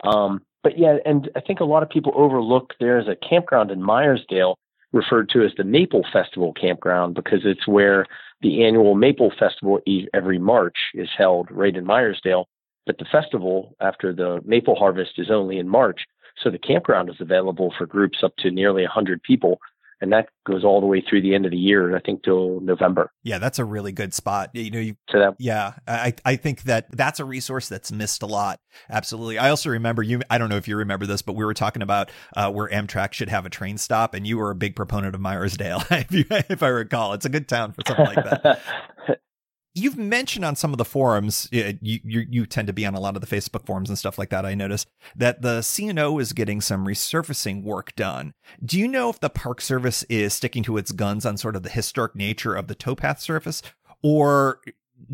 [0.03, 3.81] Um, but yeah, and I think a lot of people overlook there's a campground in
[3.81, 4.55] Meyersdale
[4.95, 8.07] referred to as the Maple Festival Campground because it's where
[8.41, 9.81] the annual Maple Festival
[10.15, 12.45] every March is held right in Meyersdale.
[12.87, 16.03] But the festival after the maple harvest is only in March.
[16.43, 19.59] So the campground is available for groups up to nearly 100 people
[20.05, 22.61] and that goes all the way through the end of the year, I think till
[22.61, 23.11] November.
[23.23, 24.51] Yeah, that's a really good spot.
[24.53, 25.35] You know, you, them.
[25.39, 28.61] Yeah, I I think that that's a resource that's missed a lot.
[28.91, 29.39] Absolutely.
[29.39, 30.21] I also remember you.
[30.29, 33.15] I don't know if you remember this, but we were talking about uh, where Amtrak
[33.15, 36.25] should have a train stop, and you were a big proponent of Meyersdale, if, you,
[36.31, 37.15] if I recall.
[37.15, 38.61] It's a good town for something like that.
[39.77, 43.01] You've mentioned on some of the forums, you, you, you tend to be on a
[43.01, 44.47] lot of the Facebook forums and stuff like that.
[44.47, 48.35] I noticed that the C&O is getting some resurfacing work done.
[48.65, 51.65] Do you know if the Park Service is sticking to its guns on sort of
[51.65, 53.63] the historic nature of the towpath surface,
[54.01, 54.61] or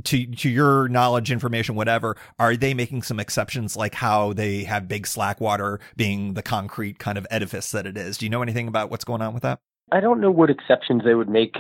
[0.05, 4.88] to to your knowledge, information, whatever, are they making some exceptions, like how they have
[4.88, 8.18] big slackwater being the concrete kind of edifice that it is?
[8.18, 9.59] Do you know anything about what's going on with that?
[9.90, 11.57] I don't know what exceptions they would make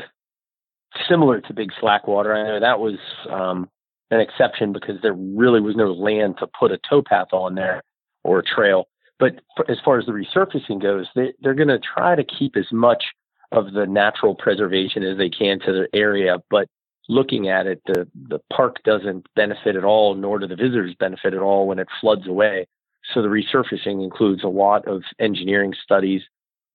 [1.08, 2.34] similar to Big Slackwater.
[2.34, 2.98] I know that was
[3.30, 3.68] um,
[4.10, 7.82] an exception because there really was no land to put a towpath on there
[8.24, 8.88] or a trail.
[9.18, 12.66] But as far as the resurfacing goes, they, they're going to try to keep as
[12.72, 13.04] much
[13.52, 16.38] of the natural preservation as they can to the area.
[16.50, 16.68] But
[17.08, 21.34] looking at it, the, the park doesn't benefit at all, nor do the visitors benefit
[21.34, 22.66] at all when it floods away.
[23.12, 26.22] So the resurfacing includes a lot of engineering studies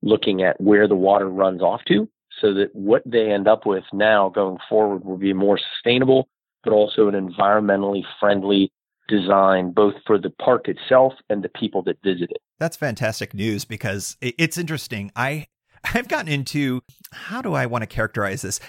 [0.01, 2.08] looking at where the water runs off to
[2.41, 6.28] so that what they end up with now going forward will be more sustainable,
[6.63, 8.71] but also an environmentally friendly
[9.08, 12.41] design, both for the park itself and the people that visit it.
[12.60, 15.12] That's fantastic news because it's interesting.
[15.15, 15.48] I
[15.93, 18.60] I've gotten into how do I want to characterize this?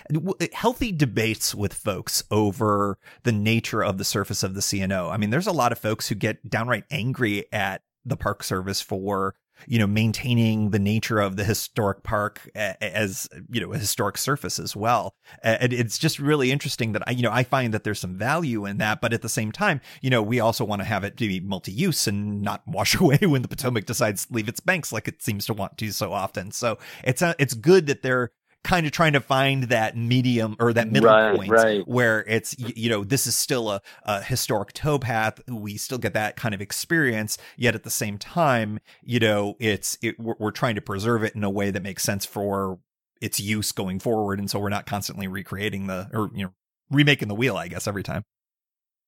[0.52, 5.08] Healthy debates with folks over the nature of the surface of the C&O.
[5.08, 8.80] I mean, there's a lot of folks who get downright angry at the Park Service
[8.80, 9.34] for
[9.66, 14.58] you know, maintaining the nature of the historic park as, you know, a historic surface
[14.58, 15.14] as well.
[15.42, 18.66] And it's just really interesting that I, you know, I find that there's some value
[18.66, 21.16] in that, but at the same time, you know, we also want to have it
[21.16, 25.08] be multi-use and not wash away when the Potomac decides to leave its banks like
[25.08, 26.50] it seems to want to so often.
[26.50, 28.30] So it's, a, it's good that they're
[28.66, 31.86] kind of trying to find that medium or that middle right, point right.
[31.86, 35.40] where it's you know this is still a, a, historic towpath.
[35.48, 39.96] We still get that kind of experience yet at the same time you know it's
[40.02, 42.78] it, we're, we're trying to preserve it in a way that makes sense for
[43.20, 44.38] its use going forward.
[44.38, 46.52] And so we're not constantly recreating the or you know
[46.90, 48.24] remaking the wheel i guess every time.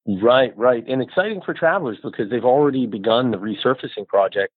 [0.06, 0.86] Right right.
[0.88, 4.52] And exciting for travelers because they've already begun the resurfacing project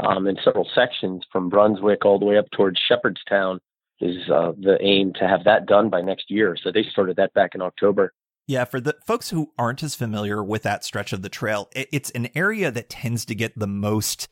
[0.00, 3.58] um, in several sections from brunswick all the way up towards shepherdstown
[4.00, 6.56] is uh, the aim to have that done by next year.
[6.62, 8.12] So they started that back in October.
[8.46, 12.10] Yeah, for the folks who aren't as familiar with that stretch of the trail, it's
[12.10, 14.28] an area that tends to get the most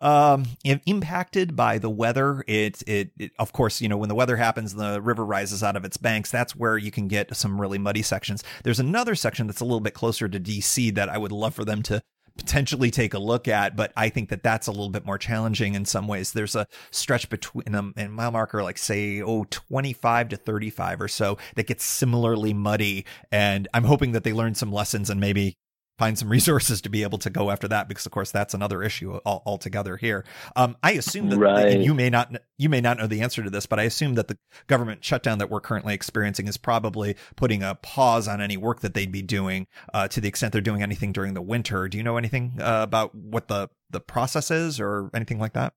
[0.00, 2.42] um, impacted by the weather.
[2.48, 5.76] It, it, it, of course, you know, when the weather happens, the river rises out
[5.76, 6.30] of its banks.
[6.30, 8.42] That's where you can get some really muddy sections.
[8.64, 11.64] There's another section that's a little bit closer to DC that I would love for
[11.64, 12.02] them to
[12.36, 15.74] potentially take a look at, but I think that that's a little bit more challenging
[15.74, 16.32] in some ways.
[16.32, 21.00] There's a stretch between um, them and mile marker, like say, oh, 25 to 35
[21.00, 23.04] or so that gets similarly muddy.
[23.30, 25.56] And I'm hoping that they learn some lessons and maybe
[26.02, 28.82] find some resources to be able to go after that because of course that's another
[28.82, 30.24] issue all, altogether here.
[30.56, 31.78] Um, i assume that right.
[31.78, 34.26] you may not you may not know the answer to this but i assume that
[34.26, 34.36] the
[34.66, 38.94] government shutdown that we're currently experiencing is probably putting a pause on any work that
[38.94, 41.86] they'd be doing uh, to the extent they're doing anything during the winter.
[41.88, 45.72] Do you know anything uh, about what the the process is or anything like that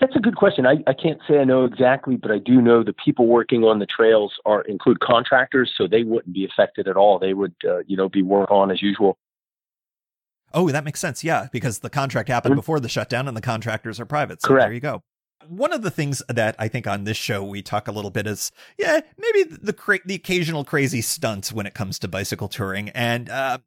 [0.00, 0.66] that's a good question.
[0.66, 3.78] I, I can't say I know exactly, but I do know the people working on
[3.78, 7.18] the trails are include contractors, so they wouldn't be affected at all.
[7.18, 9.16] They would, uh, you know, be work on as usual.
[10.52, 11.22] Oh, that makes sense.
[11.22, 12.60] Yeah, because the contract happened mm-hmm.
[12.60, 14.42] before the shutdown, and the contractors are private.
[14.42, 14.66] So Correct.
[14.66, 15.02] there you go.
[15.48, 18.26] One of the things that I think on this show we talk a little bit
[18.26, 22.88] is, yeah, maybe the cra- the occasional crazy stunts when it comes to bicycle touring,
[22.90, 23.58] and uh,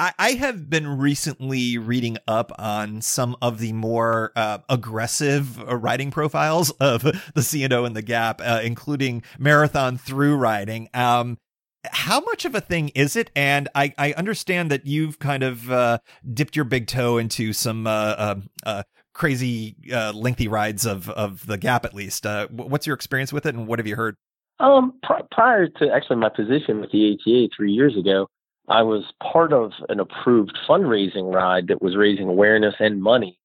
[0.00, 5.76] I, I have been recently reading up on some of the more uh, aggressive uh,
[5.76, 7.02] riding profiles of
[7.34, 10.88] the C&O and the Gap, uh, including marathon through riding.
[10.94, 11.36] Um,
[11.84, 13.30] how much of a thing is it?
[13.36, 15.98] And I, I understand that you've kind of uh,
[16.32, 18.34] dipped your big toe into some uh, uh,
[18.64, 18.82] uh
[19.12, 22.24] crazy uh, lengthy rides of of the Gap, at least.
[22.24, 24.16] Uh, what's your experience with it, and what have you heard?
[24.60, 28.28] Um, pr- prior to actually my position with the ATA three years ago,
[28.70, 33.36] I was part of an approved fundraising ride that was raising awareness and money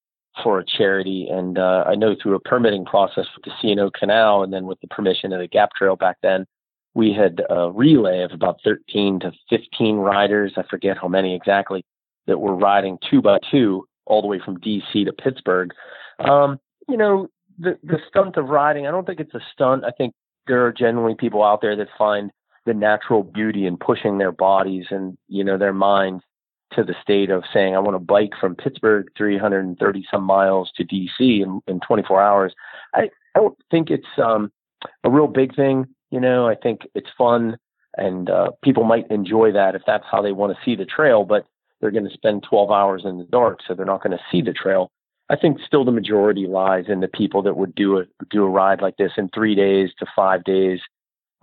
[0.43, 1.27] for a charity.
[1.29, 4.79] And uh, I know through a permitting process with the C&O Canal and then with
[4.81, 6.45] the permission of the Gap Trail back then,
[6.93, 10.53] we had a relay of about 13 to 15 riders.
[10.57, 11.83] I forget how many exactly
[12.27, 15.71] that were riding two by two all the way from DC to Pittsburgh.
[16.19, 19.83] Um, you know, the, the stunt of riding, I don't think it's a stunt.
[19.85, 20.13] I think
[20.47, 22.31] there are generally people out there that find
[22.65, 26.23] the natural beauty and pushing their bodies and you know their minds
[26.73, 30.83] to the state of saying I want to bike from Pittsburgh 330 some miles to
[30.83, 32.53] DC in, in 24 hours.
[32.93, 34.51] I I don't think it's um,
[35.03, 35.85] a real big thing.
[36.11, 37.57] You know, I think it's fun
[37.97, 41.23] and uh, people might enjoy that if that's how they want to see the trail.
[41.23, 41.45] But
[41.79, 44.41] they're going to spend 12 hours in the dark, so they're not going to see
[44.41, 44.91] the trail.
[45.29, 48.49] I think still the majority lies in the people that would do a do a
[48.49, 50.79] ride like this in three days to five days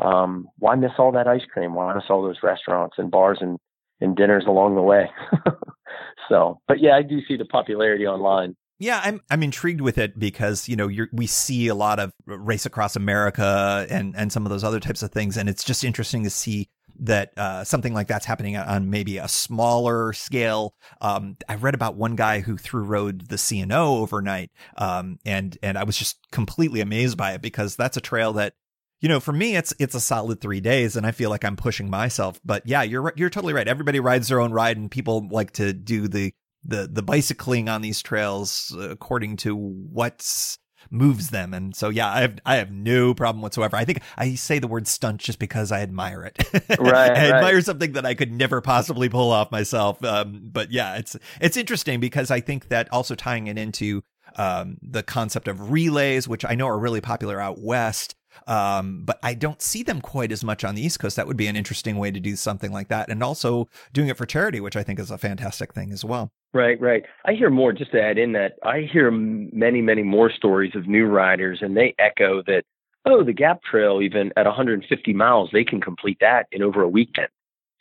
[0.02, 1.74] um, why miss all that ice cream?
[1.74, 3.58] Why miss all those restaurants and bars and,
[4.00, 5.10] and dinners along the way?
[6.28, 8.56] so, but yeah, I do see the popularity online.
[8.78, 12.66] Yeah, I'm I'm intrigued with it because you know we see a lot of race
[12.66, 16.24] across America and and some of those other types of things, and it's just interesting
[16.24, 20.74] to see that uh, something like that's happening on maybe a smaller scale.
[21.00, 25.78] Um, I read about one guy who threw rode the C&O overnight, um, and and
[25.78, 28.54] I was just completely amazed by it because that's a trail that
[29.02, 31.56] you know, for me, it's it's a solid three days, and I feel like I'm
[31.56, 32.40] pushing myself.
[32.44, 33.68] But yeah, you're you're totally right.
[33.68, 36.32] Everybody rides their own ride, and people like to do the
[36.64, 40.58] the the bicycling on these trails according to what's
[40.90, 41.54] moves them.
[41.54, 43.76] And so, yeah, I have, I have no problem whatsoever.
[43.76, 46.44] I think I say the word stunt just because I admire it.
[46.78, 46.78] Right.
[46.80, 47.18] I right.
[47.18, 50.04] admire something that I could never possibly pull off myself.
[50.04, 54.02] Um, but yeah, it's, it's interesting because I think that also tying it into,
[54.36, 58.14] um, the concept of relays, which I know are really popular out west.
[58.46, 61.16] Um, but I don't see them quite as much on the East Coast.
[61.16, 63.08] That would be an interesting way to do something like that.
[63.08, 66.30] And also doing it for charity, which I think is a fantastic thing as well.
[66.54, 67.04] Right, right.
[67.24, 70.86] I hear more, just to add in that, I hear many, many more stories of
[70.86, 72.64] new riders, and they echo that,
[73.06, 76.88] oh, the Gap Trail, even at 150 miles, they can complete that in over a
[76.88, 77.28] weekend.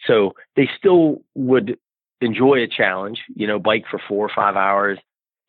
[0.08, 1.78] So they still would
[2.22, 5.00] enjoy a challenge, you know, bike for four or five hours,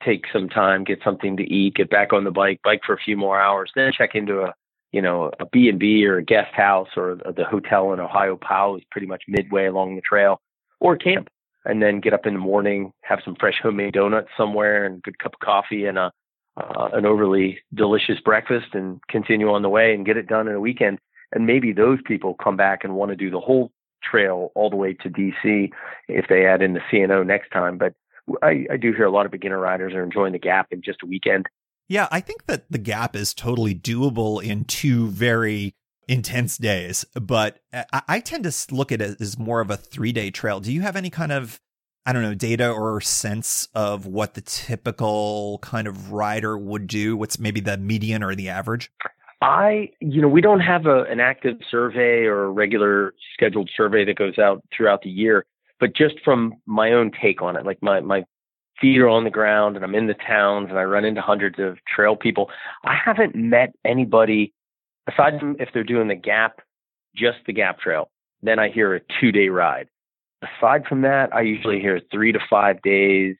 [0.04, 2.98] take some time, get something to eat, get back on the bike, bike for a
[2.98, 4.54] few more hours, then check into a
[4.92, 8.78] you know, a B and B or a guest house or the hotel in Ohiopyle
[8.78, 10.40] is pretty much midway along the trail,
[10.80, 11.28] or camp,
[11.64, 15.00] and then get up in the morning, have some fresh homemade donuts somewhere, and a
[15.00, 16.12] good cup of coffee and a
[16.58, 20.54] uh, an overly delicious breakfast, and continue on the way and get it done in
[20.54, 20.98] a weekend.
[21.34, 23.70] And maybe those people come back and want to do the whole
[24.04, 25.70] trail all the way to DC
[26.08, 27.78] if they add in the C&O next time.
[27.78, 27.94] But
[28.42, 31.02] I, I do hear a lot of beginner riders are enjoying the gap in just
[31.02, 31.46] a weekend
[31.92, 35.74] yeah, I think that the gap is totally doable in two very
[36.08, 40.10] intense days, but I, I tend to look at it as more of a three
[40.10, 40.58] day trail.
[40.58, 41.60] Do you have any kind of
[42.06, 47.14] I don't know, data or sense of what the typical kind of rider would do?
[47.14, 48.90] What's maybe the median or the average?
[49.42, 54.04] I, you know, we don't have a, an active survey or a regular scheduled survey
[54.06, 55.44] that goes out throughout the year,
[55.78, 58.24] but just from my own take on it, like my, my
[58.82, 61.58] feet are on the ground and I'm in the towns and I run into hundreds
[61.58, 62.50] of trail people.
[62.84, 64.52] I haven't met anybody
[65.08, 66.60] aside from if they're doing the gap,
[67.14, 68.10] just the gap trail.
[68.42, 69.88] Then I hear a two day ride.
[70.42, 73.36] Aside from that, I usually hear three to five days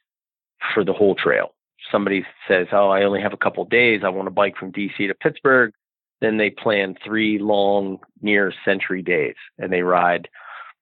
[0.73, 1.55] for the whole trail.
[1.91, 4.03] Somebody says, Oh, I only have a couple days.
[4.05, 5.73] I want to bike from DC to Pittsburgh.
[6.21, 10.29] Then they plan three long near century days and they ride,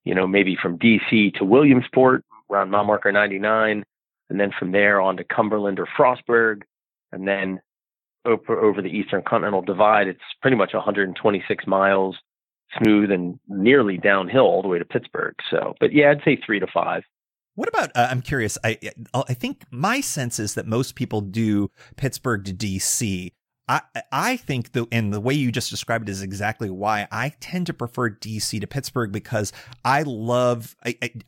[0.05, 3.85] you know, maybe from DC to Williamsport around mile marker 99
[4.31, 6.63] and then from there on to Cumberland or Frostburg,
[7.13, 7.61] and then
[8.25, 10.09] over, over the Eastern Continental Divide.
[10.09, 12.17] It's pretty much 126 miles
[12.79, 15.35] smooth and nearly downhill all the way to Pittsburgh.
[15.51, 17.03] So, but yeah, I'd say three to five.
[17.57, 17.91] What about?
[17.95, 18.57] Uh, I'm curious.
[18.65, 18.79] I
[19.13, 23.33] I think my sense is that most people do Pittsburgh to DC.
[23.71, 27.35] I I think the and the way you just described it is exactly why I
[27.41, 29.53] tend to prefer DC to Pittsburgh because
[29.85, 30.77] I love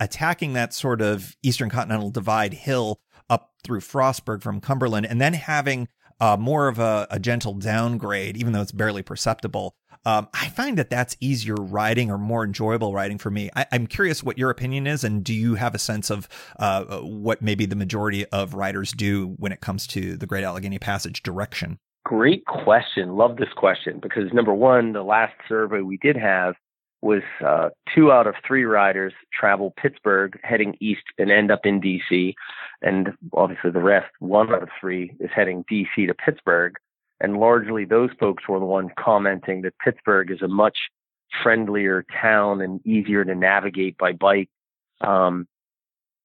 [0.00, 5.34] attacking that sort of Eastern Continental Divide hill up through Frostburg from Cumberland, and then
[5.34, 5.86] having
[6.20, 9.74] uh, more of a, a, gentle downgrade, even though it's barely perceptible.
[10.04, 13.50] Um, I find that that's easier riding or more enjoyable riding for me.
[13.56, 16.28] I, am curious what your opinion is, and do you have a sense of
[16.58, 20.78] uh, what maybe the majority of riders do when it comes to the Great Allegheny
[20.78, 21.78] Passage direction?
[22.04, 23.16] Great question.
[23.16, 26.54] Love this question because number one, the last survey we did have
[27.00, 31.80] was uh, two out of three riders travel Pittsburgh heading east and end up in
[31.80, 32.34] DC.
[32.80, 36.76] And obviously the rest, one out of three, is heading DC to Pittsburgh.
[37.20, 40.76] And largely those folks were the ones commenting that Pittsburgh is a much
[41.42, 44.48] friendlier town and easier to navigate by bike.
[45.00, 45.46] Um,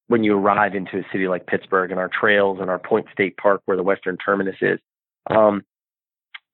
[0.07, 3.36] when you arrive into a city like Pittsburgh and our trails and our Point State
[3.38, 4.80] Park where the Western Terminus is,
[5.30, 5.63] um,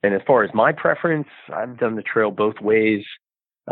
[0.03, 3.03] and as far as my preference, I've done the trail both ways,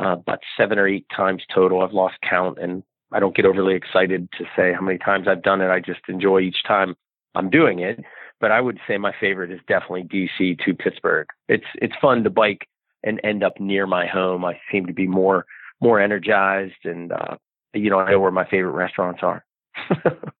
[0.01, 1.81] uh, about seven or eight times total.
[1.81, 5.43] I've lost count, and I don't get overly excited to say how many times I've
[5.43, 5.69] done it.
[5.69, 6.95] I just enjoy each time
[7.35, 7.99] I'm doing it.
[8.39, 11.27] But I would say my favorite is definitely DC to Pittsburgh.
[11.47, 12.65] It's it's fun to bike
[13.03, 14.45] and end up near my home.
[14.45, 15.45] I seem to be more
[15.79, 17.35] more energized, and uh,
[17.73, 19.43] you know I know where my favorite restaurants are.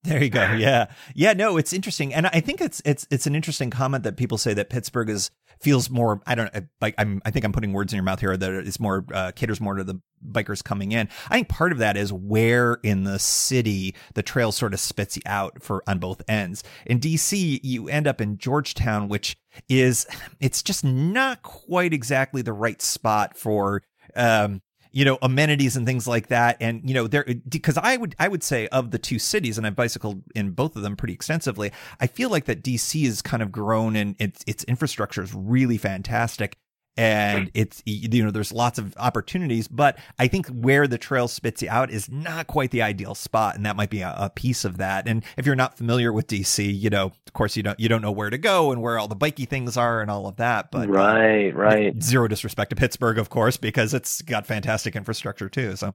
[0.04, 0.42] There you go.
[0.62, 0.88] Yeah.
[1.16, 2.14] Yeah, no, it's interesting.
[2.14, 5.32] And I think it's it's it's an interesting comment that people say that Pittsburgh is
[5.60, 6.52] feels more I don't
[6.82, 9.32] like I'm I think I'm putting words in your mouth here that it's more uh,
[9.36, 11.08] caters more to the bikers coming in.
[11.30, 15.16] I think part of that is where in the city the trail sort of spits
[15.16, 16.64] you out for on both ends.
[16.86, 19.38] In DC, you end up in Georgetown, which
[19.70, 20.06] is
[20.40, 23.84] it's just not quite exactly the right spot for
[24.16, 24.62] um,
[24.92, 26.58] you know amenities and things like that.
[26.60, 29.66] And you know there because i would i would say of the two cities and
[29.66, 33.42] i've bicycled in both of them pretty extensively i feel like that dc has kind
[33.44, 36.58] of grown and its its infrastructure is really fantastic
[36.98, 41.62] and it's you know there's lots of opportunities but i think where the trail spits
[41.62, 44.66] you out is not quite the ideal spot and that might be a, a, piece
[44.66, 45.08] of that.
[45.08, 48.02] And if you're not familiar with dc you know of course you don't you don't
[48.02, 50.72] know where to go and where all the bikey things are and all of that
[50.72, 52.04] but uh, right right.
[52.04, 55.94] zero disrespect to pittsburgh of course because it's got fantastic infrastructure too so.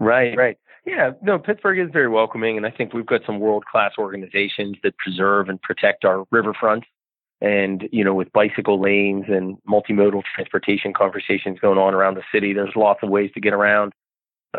[0.00, 0.58] Right right.
[0.84, 4.76] Yeah no pittsburgh is very welcoming and i think we've got some world class organizations
[4.82, 6.84] that preserve and protect our riverfront
[7.44, 12.54] and, you know, with bicycle lanes and multimodal transportation conversations going on around the city,
[12.54, 13.92] there's lots of ways to get around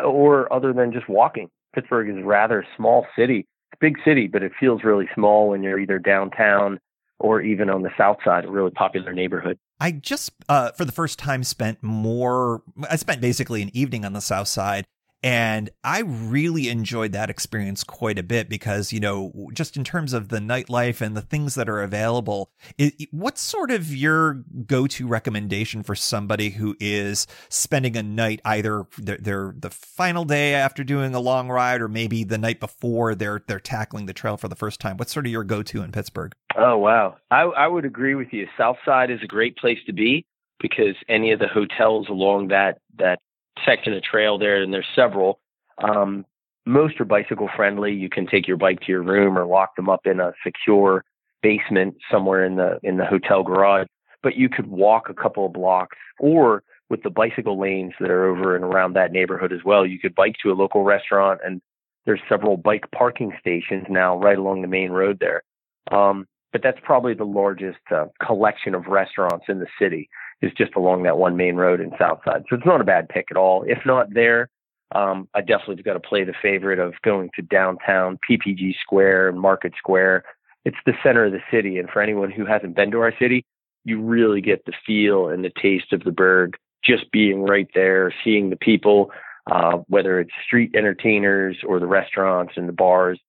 [0.04, 1.50] or other than just walking.
[1.74, 3.48] Pittsburgh is a rather small city.
[3.72, 6.80] It's a big city, but it feels really small when you're either downtown
[7.18, 9.58] or even on the south side, a really popular neighborhood.
[9.80, 14.14] I just, uh, for the first time, spent more, I spent basically an evening on
[14.14, 14.86] the south side
[15.26, 20.14] and I really enjoyed that experience quite a bit because, you know, just in terms
[20.14, 24.86] of the nightlife and the things that are available, it, what's sort of your go
[24.86, 30.54] to recommendation for somebody who is spending a night either they're, they're, the final day
[30.54, 34.38] after doing a long ride or maybe the night before they're, they're tackling the trail
[34.38, 34.96] for the first time?
[34.96, 36.34] What's sort of your go to in Pittsburgh?
[36.56, 37.16] Oh, wow.
[37.32, 38.46] I, I would agree with you.
[38.56, 40.24] Southside is a great place to be
[40.60, 43.18] because any of the hotels along that, that
[43.66, 45.40] section of trail there, and there's several.
[45.84, 46.26] Um,
[46.66, 47.94] most are bicycle friendly.
[47.94, 51.04] You can take your bike to your room or lock them up in a secure
[51.42, 53.88] basement somewhere in the in the hotel garage.
[54.24, 58.26] But you could walk a couple of blocks, or with the bicycle lanes that are
[58.26, 61.40] over and around that neighborhood as well, you could bike to a local restaurant.
[61.44, 61.62] And
[62.06, 65.44] there's several bike parking stations now right along the main road there.
[65.92, 70.10] Um, but that's probably the largest uh, collection of restaurants in the city
[70.42, 72.44] is just along that one main road in Southside.
[72.50, 73.64] So it's not a bad pick at all.
[73.68, 74.50] If not there,
[74.94, 79.40] um, I definitely got to play the favorite of going to downtown PPG Square and
[79.40, 80.24] Market Square.
[80.64, 83.46] It's the center of the city, and for anyone who hasn't been to our city,
[83.84, 88.14] you really get the feel and the taste of the Burgh just being right there,
[88.24, 89.12] seeing the people,
[89.52, 93.20] uh, whether it's street entertainers or the restaurants and the bars.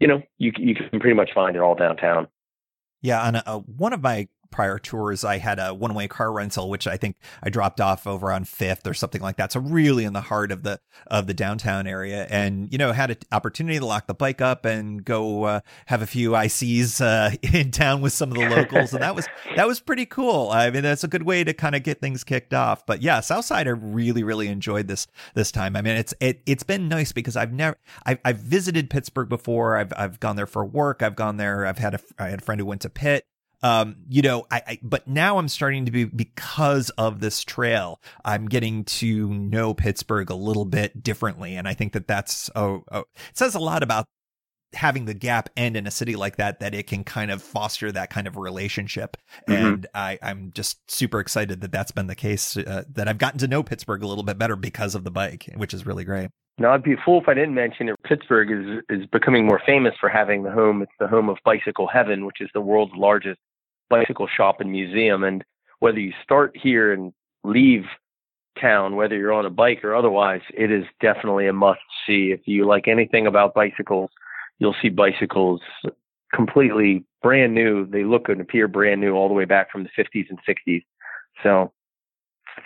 [0.00, 2.28] You know, you you can pretty much find it all downtown.
[3.00, 6.70] Yeah, and uh, one of my prior tours, I had a one way car rental,
[6.70, 9.50] which I think I dropped off over on Fifth or something like that.
[9.50, 10.78] So really in the heart of the
[11.08, 14.64] of the downtown area, and you know had an opportunity to lock the bike up
[14.64, 18.92] and go uh, have a few ICs uh, in town with some of the locals,
[18.92, 19.26] and that was
[19.56, 20.50] that was pretty cool.
[20.52, 22.86] I mean, that's a good way to kind of get things kicked off.
[22.86, 25.74] But yeah, Southside, I really really enjoyed this this time.
[25.74, 27.76] I mean, it's it it's been nice because I've never
[28.06, 29.76] I've, I've visited Pittsburgh before.
[29.76, 31.02] I've I've gone there for work.
[31.02, 31.66] I've gone there.
[31.66, 33.26] I've had a I had a friend who went to Pitt
[33.64, 37.98] um, you know, I, I, but now I'm starting to be because of this trail.
[38.22, 42.84] I'm getting to know Pittsburgh a little bit differently, and I think that that's oh,
[42.92, 44.04] oh it says a lot about
[44.74, 47.90] having the gap end in a city like that that it can kind of foster
[47.90, 49.16] that kind of relationship
[49.48, 49.66] mm-hmm.
[49.66, 53.38] and I, i'm just super excited that that's been the case uh, that i've gotten
[53.38, 56.30] to know pittsburgh a little bit better because of the bike which is really great
[56.58, 59.62] now i'd be a fool if i didn't mention it pittsburgh is is becoming more
[59.64, 62.94] famous for having the home it's the home of bicycle heaven which is the world's
[62.96, 63.38] largest
[63.90, 65.24] bicycle shop and museum.
[65.24, 65.44] And
[65.80, 67.12] whether you start here and
[67.44, 67.84] leave
[68.60, 72.32] town, whether you're on a bike or otherwise, it is definitely a must see.
[72.32, 74.10] If you like anything about bicycles,
[74.58, 75.60] you'll see bicycles
[76.32, 77.86] completely brand new.
[77.86, 80.84] They look and appear brand new all the way back from the 50s and 60s.
[81.42, 81.72] So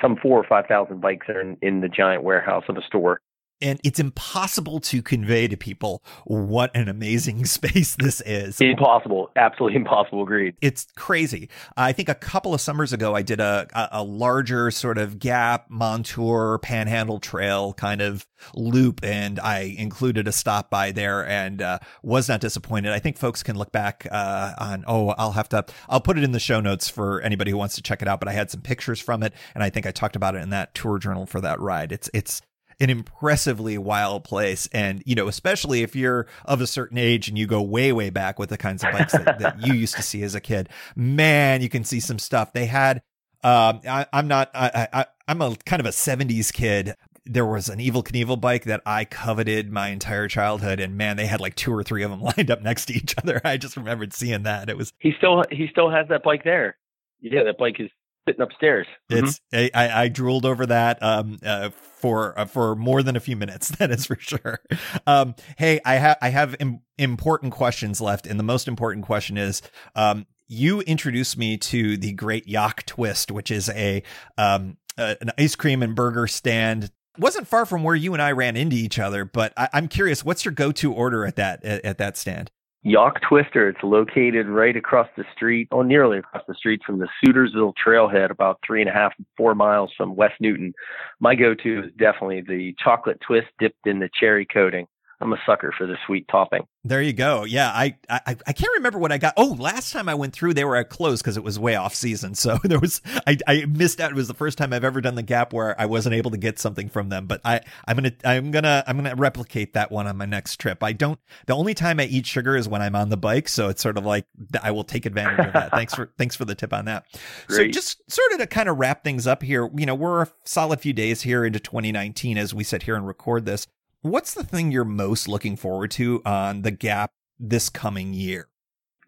[0.00, 3.20] some four or 5,000 bikes are in, in the giant warehouse of a store
[3.60, 8.60] and it's impossible to convey to people what an amazing space this is.
[8.60, 10.22] Impossible, absolutely impossible.
[10.22, 10.54] Agreed.
[10.60, 11.48] It's crazy.
[11.76, 15.66] I think a couple of summers ago, I did a a, larger sort of Gap
[15.68, 21.78] Montour Panhandle Trail kind of loop, and I included a stop by there, and uh,
[22.02, 22.92] was not disappointed.
[22.92, 24.84] I think folks can look back uh, on.
[24.86, 25.64] Oh, I'll have to.
[25.88, 28.20] I'll put it in the show notes for anybody who wants to check it out.
[28.20, 30.50] But I had some pictures from it, and I think I talked about it in
[30.50, 31.92] that tour journal for that ride.
[31.92, 32.42] It's it's
[32.80, 34.68] an impressively wild place.
[34.72, 38.10] And, you know, especially if you're of a certain age and you go way, way
[38.10, 40.68] back with the kinds of bikes that, that you used to see as a kid,
[40.94, 42.52] man, you can see some stuff.
[42.52, 43.02] They had,
[43.42, 46.94] um, I, am not, I, I, I'm a kind of a 70s kid
[47.30, 51.26] there was an Evel Knievel bike that I coveted my entire childhood, and man, they
[51.26, 53.40] had like two or three of them lined up next to each other.
[53.44, 54.68] I just remembered seeing that.
[54.68, 56.76] It was he still he still has that bike there.
[57.20, 57.90] Yeah, that bike is
[58.28, 58.86] sitting upstairs.
[59.08, 59.76] It's mm-hmm.
[59.76, 63.72] I, I drooled over that um uh, for uh, for more than a few minutes.
[63.78, 64.58] That is for sure.
[65.06, 69.38] Um, hey, I have I have Im- important questions left, and the most important question
[69.38, 69.62] is
[69.94, 74.02] um you introduced me to the Great Yough Twist, which is a
[74.36, 76.90] um an ice cream and burger stand.
[77.18, 80.24] Wasn't far from where you and I ran into each other, but I, am curious,
[80.24, 82.50] what's your go-to order at that at, at that stand?
[82.82, 83.68] Yough Twister.
[83.68, 88.30] It's located right across the street, oh, nearly across the street from the Sutersville Trailhead,
[88.30, 90.72] about three and a half, four miles from West Newton.
[91.20, 94.86] My go-to is definitely the chocolate twist dipped in the cherry coating.
[95.20, 96.66] I'm a sucker for the sweet topping.
[96.84, 97.44] There you go.
[97.44, 99.34] Yeah, I, I I can't remember what I got.
[99.36, 102.34] Oh, last time I went through, they were closed because it was way off season.
[102.36, 104.12] So there was I, I missed out.
[104.12, 106.36] It was the first time I've ever done the gap where I wasn't able to
[106.36, 107.26] get something from them.
[107.26, 110.84] But I I'm gonna I'm gonna I'm gonna replicate that one on my next trip.
[110.84, 111.18] I don't.
[111.46, 113.48] The only time I eat sugar is when I'm on the bike.
[113.48, 114.24] So it's sort of like
[114.62, 115.72] I will take advantage of that.
[115.72, 117.06] thanks for thanks for the tip on that.
[117.48, 117.74] Great.
[117.74, 119.68] So just sort of to kind of wrap things up here.
[119.76, 123.04] You know, we're a solid few days here into 2019 as we sit here and
[123.04, 123.66] record this.
[124.02, 128.48] What's the thing you're most looking forward to on the gap this coming year?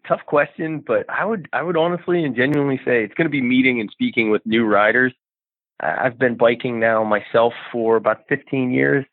[0.05, 3.41] Tough question, but I would I would honestly and genuinely say it's going to be
[3.41, 5.13] meeting and speaking with new riders.
[5.79, 9.05] I've been biking now myself for about 15 years,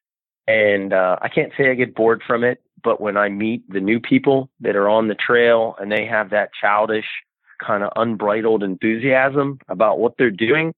[0.49, 2.61] and uh, I can't say I get bored from it.
[2.83, 6.31] But when I meet the new people that are on the trail and they have
[6.31, 7.07] that childish,
[7.65, 10.75] kind of unbridled enthusiasm about what they're doing,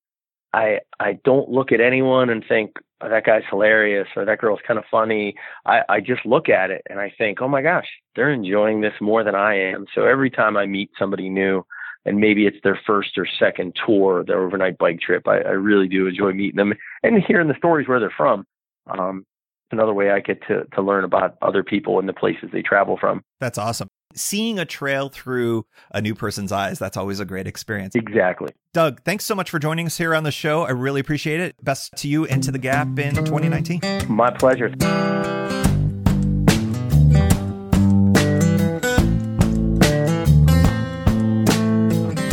[0.52, 4.60] I I don't look at anyone and think, oh, that guy's hilarious or that girl's
[4.66, 5.34] kind of funny.
[5.66, 7.86] I, I just look at it and I think, oh my gosh,
[8.16, 9.86] they're enjoying this more than I am.
[9.94, 11.64] So every time I meet somebody new,
[12.06, 15.86] and maybe it's their first or second tour, their overnight bike trip, I, I really
[15.86, 16.72] do enjoy meeting them
[17.02, 18.46] and hearing the stories where they're from.
[18.86, 19.26] Um,
[19.70, 22.96] another way I get to to learn about other people and the places they travel
[22.98, 23.22] from.
[23.38, 27.94] That's awesome seeing a trail through a new person's eyes that's always a great experience.
[27.94, 28.52] Exactly.
[28.72, 30.62] Doug thanks so much for joining us here on the show.
[30.62, 31.56] I really appreciate it.
[31.62, 34.72] Best to you into the gap in 2019 my pleasure.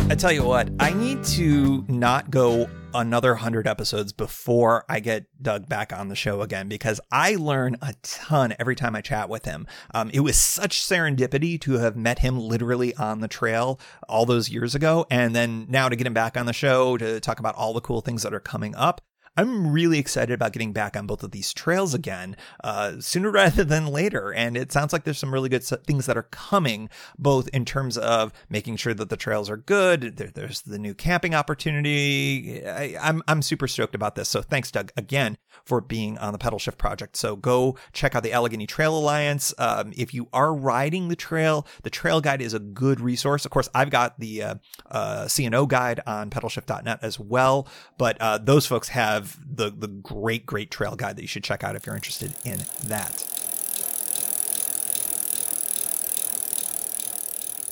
[0.09, 2.67] I tell you what, I need to not go
[2.97, 7.77] another 100 episodes before I get Doug back on the show again because I learn
[7.81, 9.67] a ton every time I chat with him.
[9.93, 13.79] Um, it was such serendipity to have met him literally on the trail
[14.09, 15.05] all those years ago.
[15.11, 17.81] And then now to get him back on the show to talk about all the
[17.81, 19.01] cool things that are coming up.
[19.38, 23.63] I'm really excited about getting back on both of these trails again uh, sooner rather
[23.63, 24.33] than later.
[24.33, 27.97] And it sounds like there's some really good things that are coming, both in terms
[27.97, 30.17] of making sure that the trails are good.
[30.17, 32.65] There, there's the new camping opportunity.
[32.65, 34.29] I, I'm I'm super stoked about this.
[34.29, 37.17] So thanks, Doug, again for being on the Pedalshift project.
[37.17, 39.53] So go check out the Allegheny Trail Alliance.
[39.57, 43.43] Um, if you are riding the trail, the trail guide is a good resource.
[43.43, 44.55] Of course, I've got the uh,
[44.89, 47.67] uh, C&O guide on pedalshift.net as well,
[47.97, 51.63] but uh, those folks have the the great great trail guide that you should check
[51.63, 53.25] out if you're interested in that.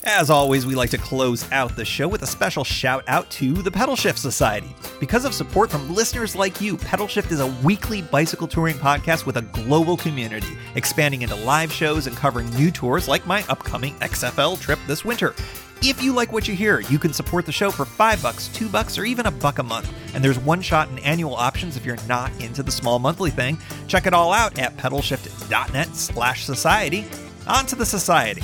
[0.08, 3.52] As always, we like to close out the show with a special shout out to
[3.54, 4.72] the Pedalshift Society.
[5.00, 9.36] Because of support from listeners like you, Pedalshift is a weekly bicycle touring podcast with
[9.36, 14.60] a global community, expanding into live shows and covering new tours like my upcoming XFL
[14.60, 15.34] trip this winter.
[15.82, 18.68] If you like what you hear, you can support the show for five bucks, two
[18.68, 19.92] bucks, or even a buck a month.
[20.14, 23.58] And there's one shot and annual options if you're not into the small monthly thing.
[23.86, 27.06] Check it all out at pedalshift.net slash society.
[27.46, 28.42] On to the society.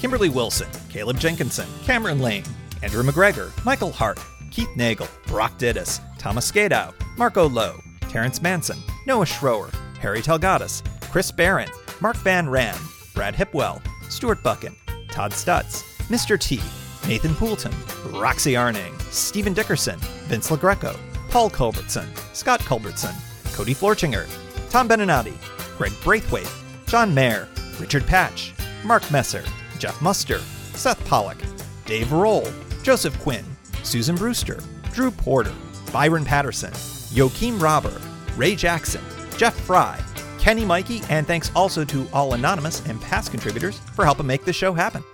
[0.00, 2.44] Kimberly Wilson, Caleb Jenkinson, Cameron Lane,
[2.82, 4.18] Andrew McGregor, Michael Hart,
[4.50, 11.30] Keith Nagel, Brock Dittus, Thomas Skadow, Marco Lowe, Terrence Manson, Noah Schroer, Harry Telgadas, Chris
[11.30, 11.68] Barron,
[12.00, 12.76] Mark Van Ran,
[13.14, 14.74] Brad Hipwell, Stuart Buchan,
[15.08, 16.38] Todd Stutz, Mr.
[16.38, 16.60] T,
[17.06, 17.72] Nathan Poulton,
[18.12, 19.96] Roxy Arning, Stephen Dickerson,
[20.26, 20.98] Vince LaGreco,
[21.30, 23.14] Paul Culbertson, Scott Culbertson,
[23.52, 24.28] Cody Florchinger,
[24.70, 25.34] Tom Beninati,
[25.78, 26.52] Greg Braithwaite,
[26.86, 27.48] John Mayer,
[27.78, 28.52] Richard Patch,
[28.84, 29.44] Mark Messer,
[29.78, 30.40] Jeff Muster,
[30.74, 31.38] Seth Pollock,
[31.86, 32.46] Dave Roll,
[32.82, 33.44] Joseph Quinn,
[33.84, 34.58] Susan Brewster,
[34.92, 35.54] Drew Porter,
[35.92, 36.72] Byron Patterson,
[37.12, 38.00] Joachim Robber,
[38.36, 39.02] Ray Jackson,
[39.36, 40.00] Jeff Fry,
[40.40, 44.56] Kenny Mikey, and thanks also to all anonymous and past contributors for helping make this
[44.56, 45.04] show happen.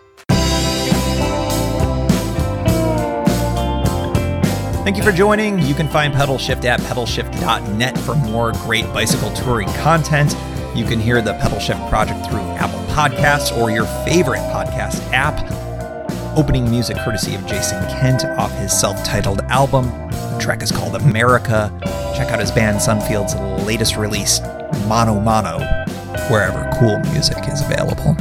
[4.87, 5.59] Thank you for joining.
[5.63, 10.37] You can find Pedalshift at pedalshift.net for more great bicycle touring content.
[10.77, 15.43] You can hear the Pedalshift project through Apple Podcasts or your favorite podcast app.
[16.39, 19.87] Opening music courtesy of Jason Kent off his self titled album.
[19.87, 21.77] The track is called America.
[22.17, 23.35] Check out his band Sunfield's
[23.67, 24.39] latest release,
[24.87, 25.59] Mono Mono,
[26.31, 28.15] wherever cool music is available.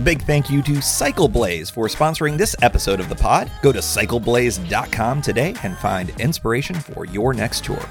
[0.00, 3.52] A big thank you to CycleBlaze for sponsoring this episode of the pod.
[3.60, 7.86] Go to cycleblaze.com today and find inspiration for your next tour.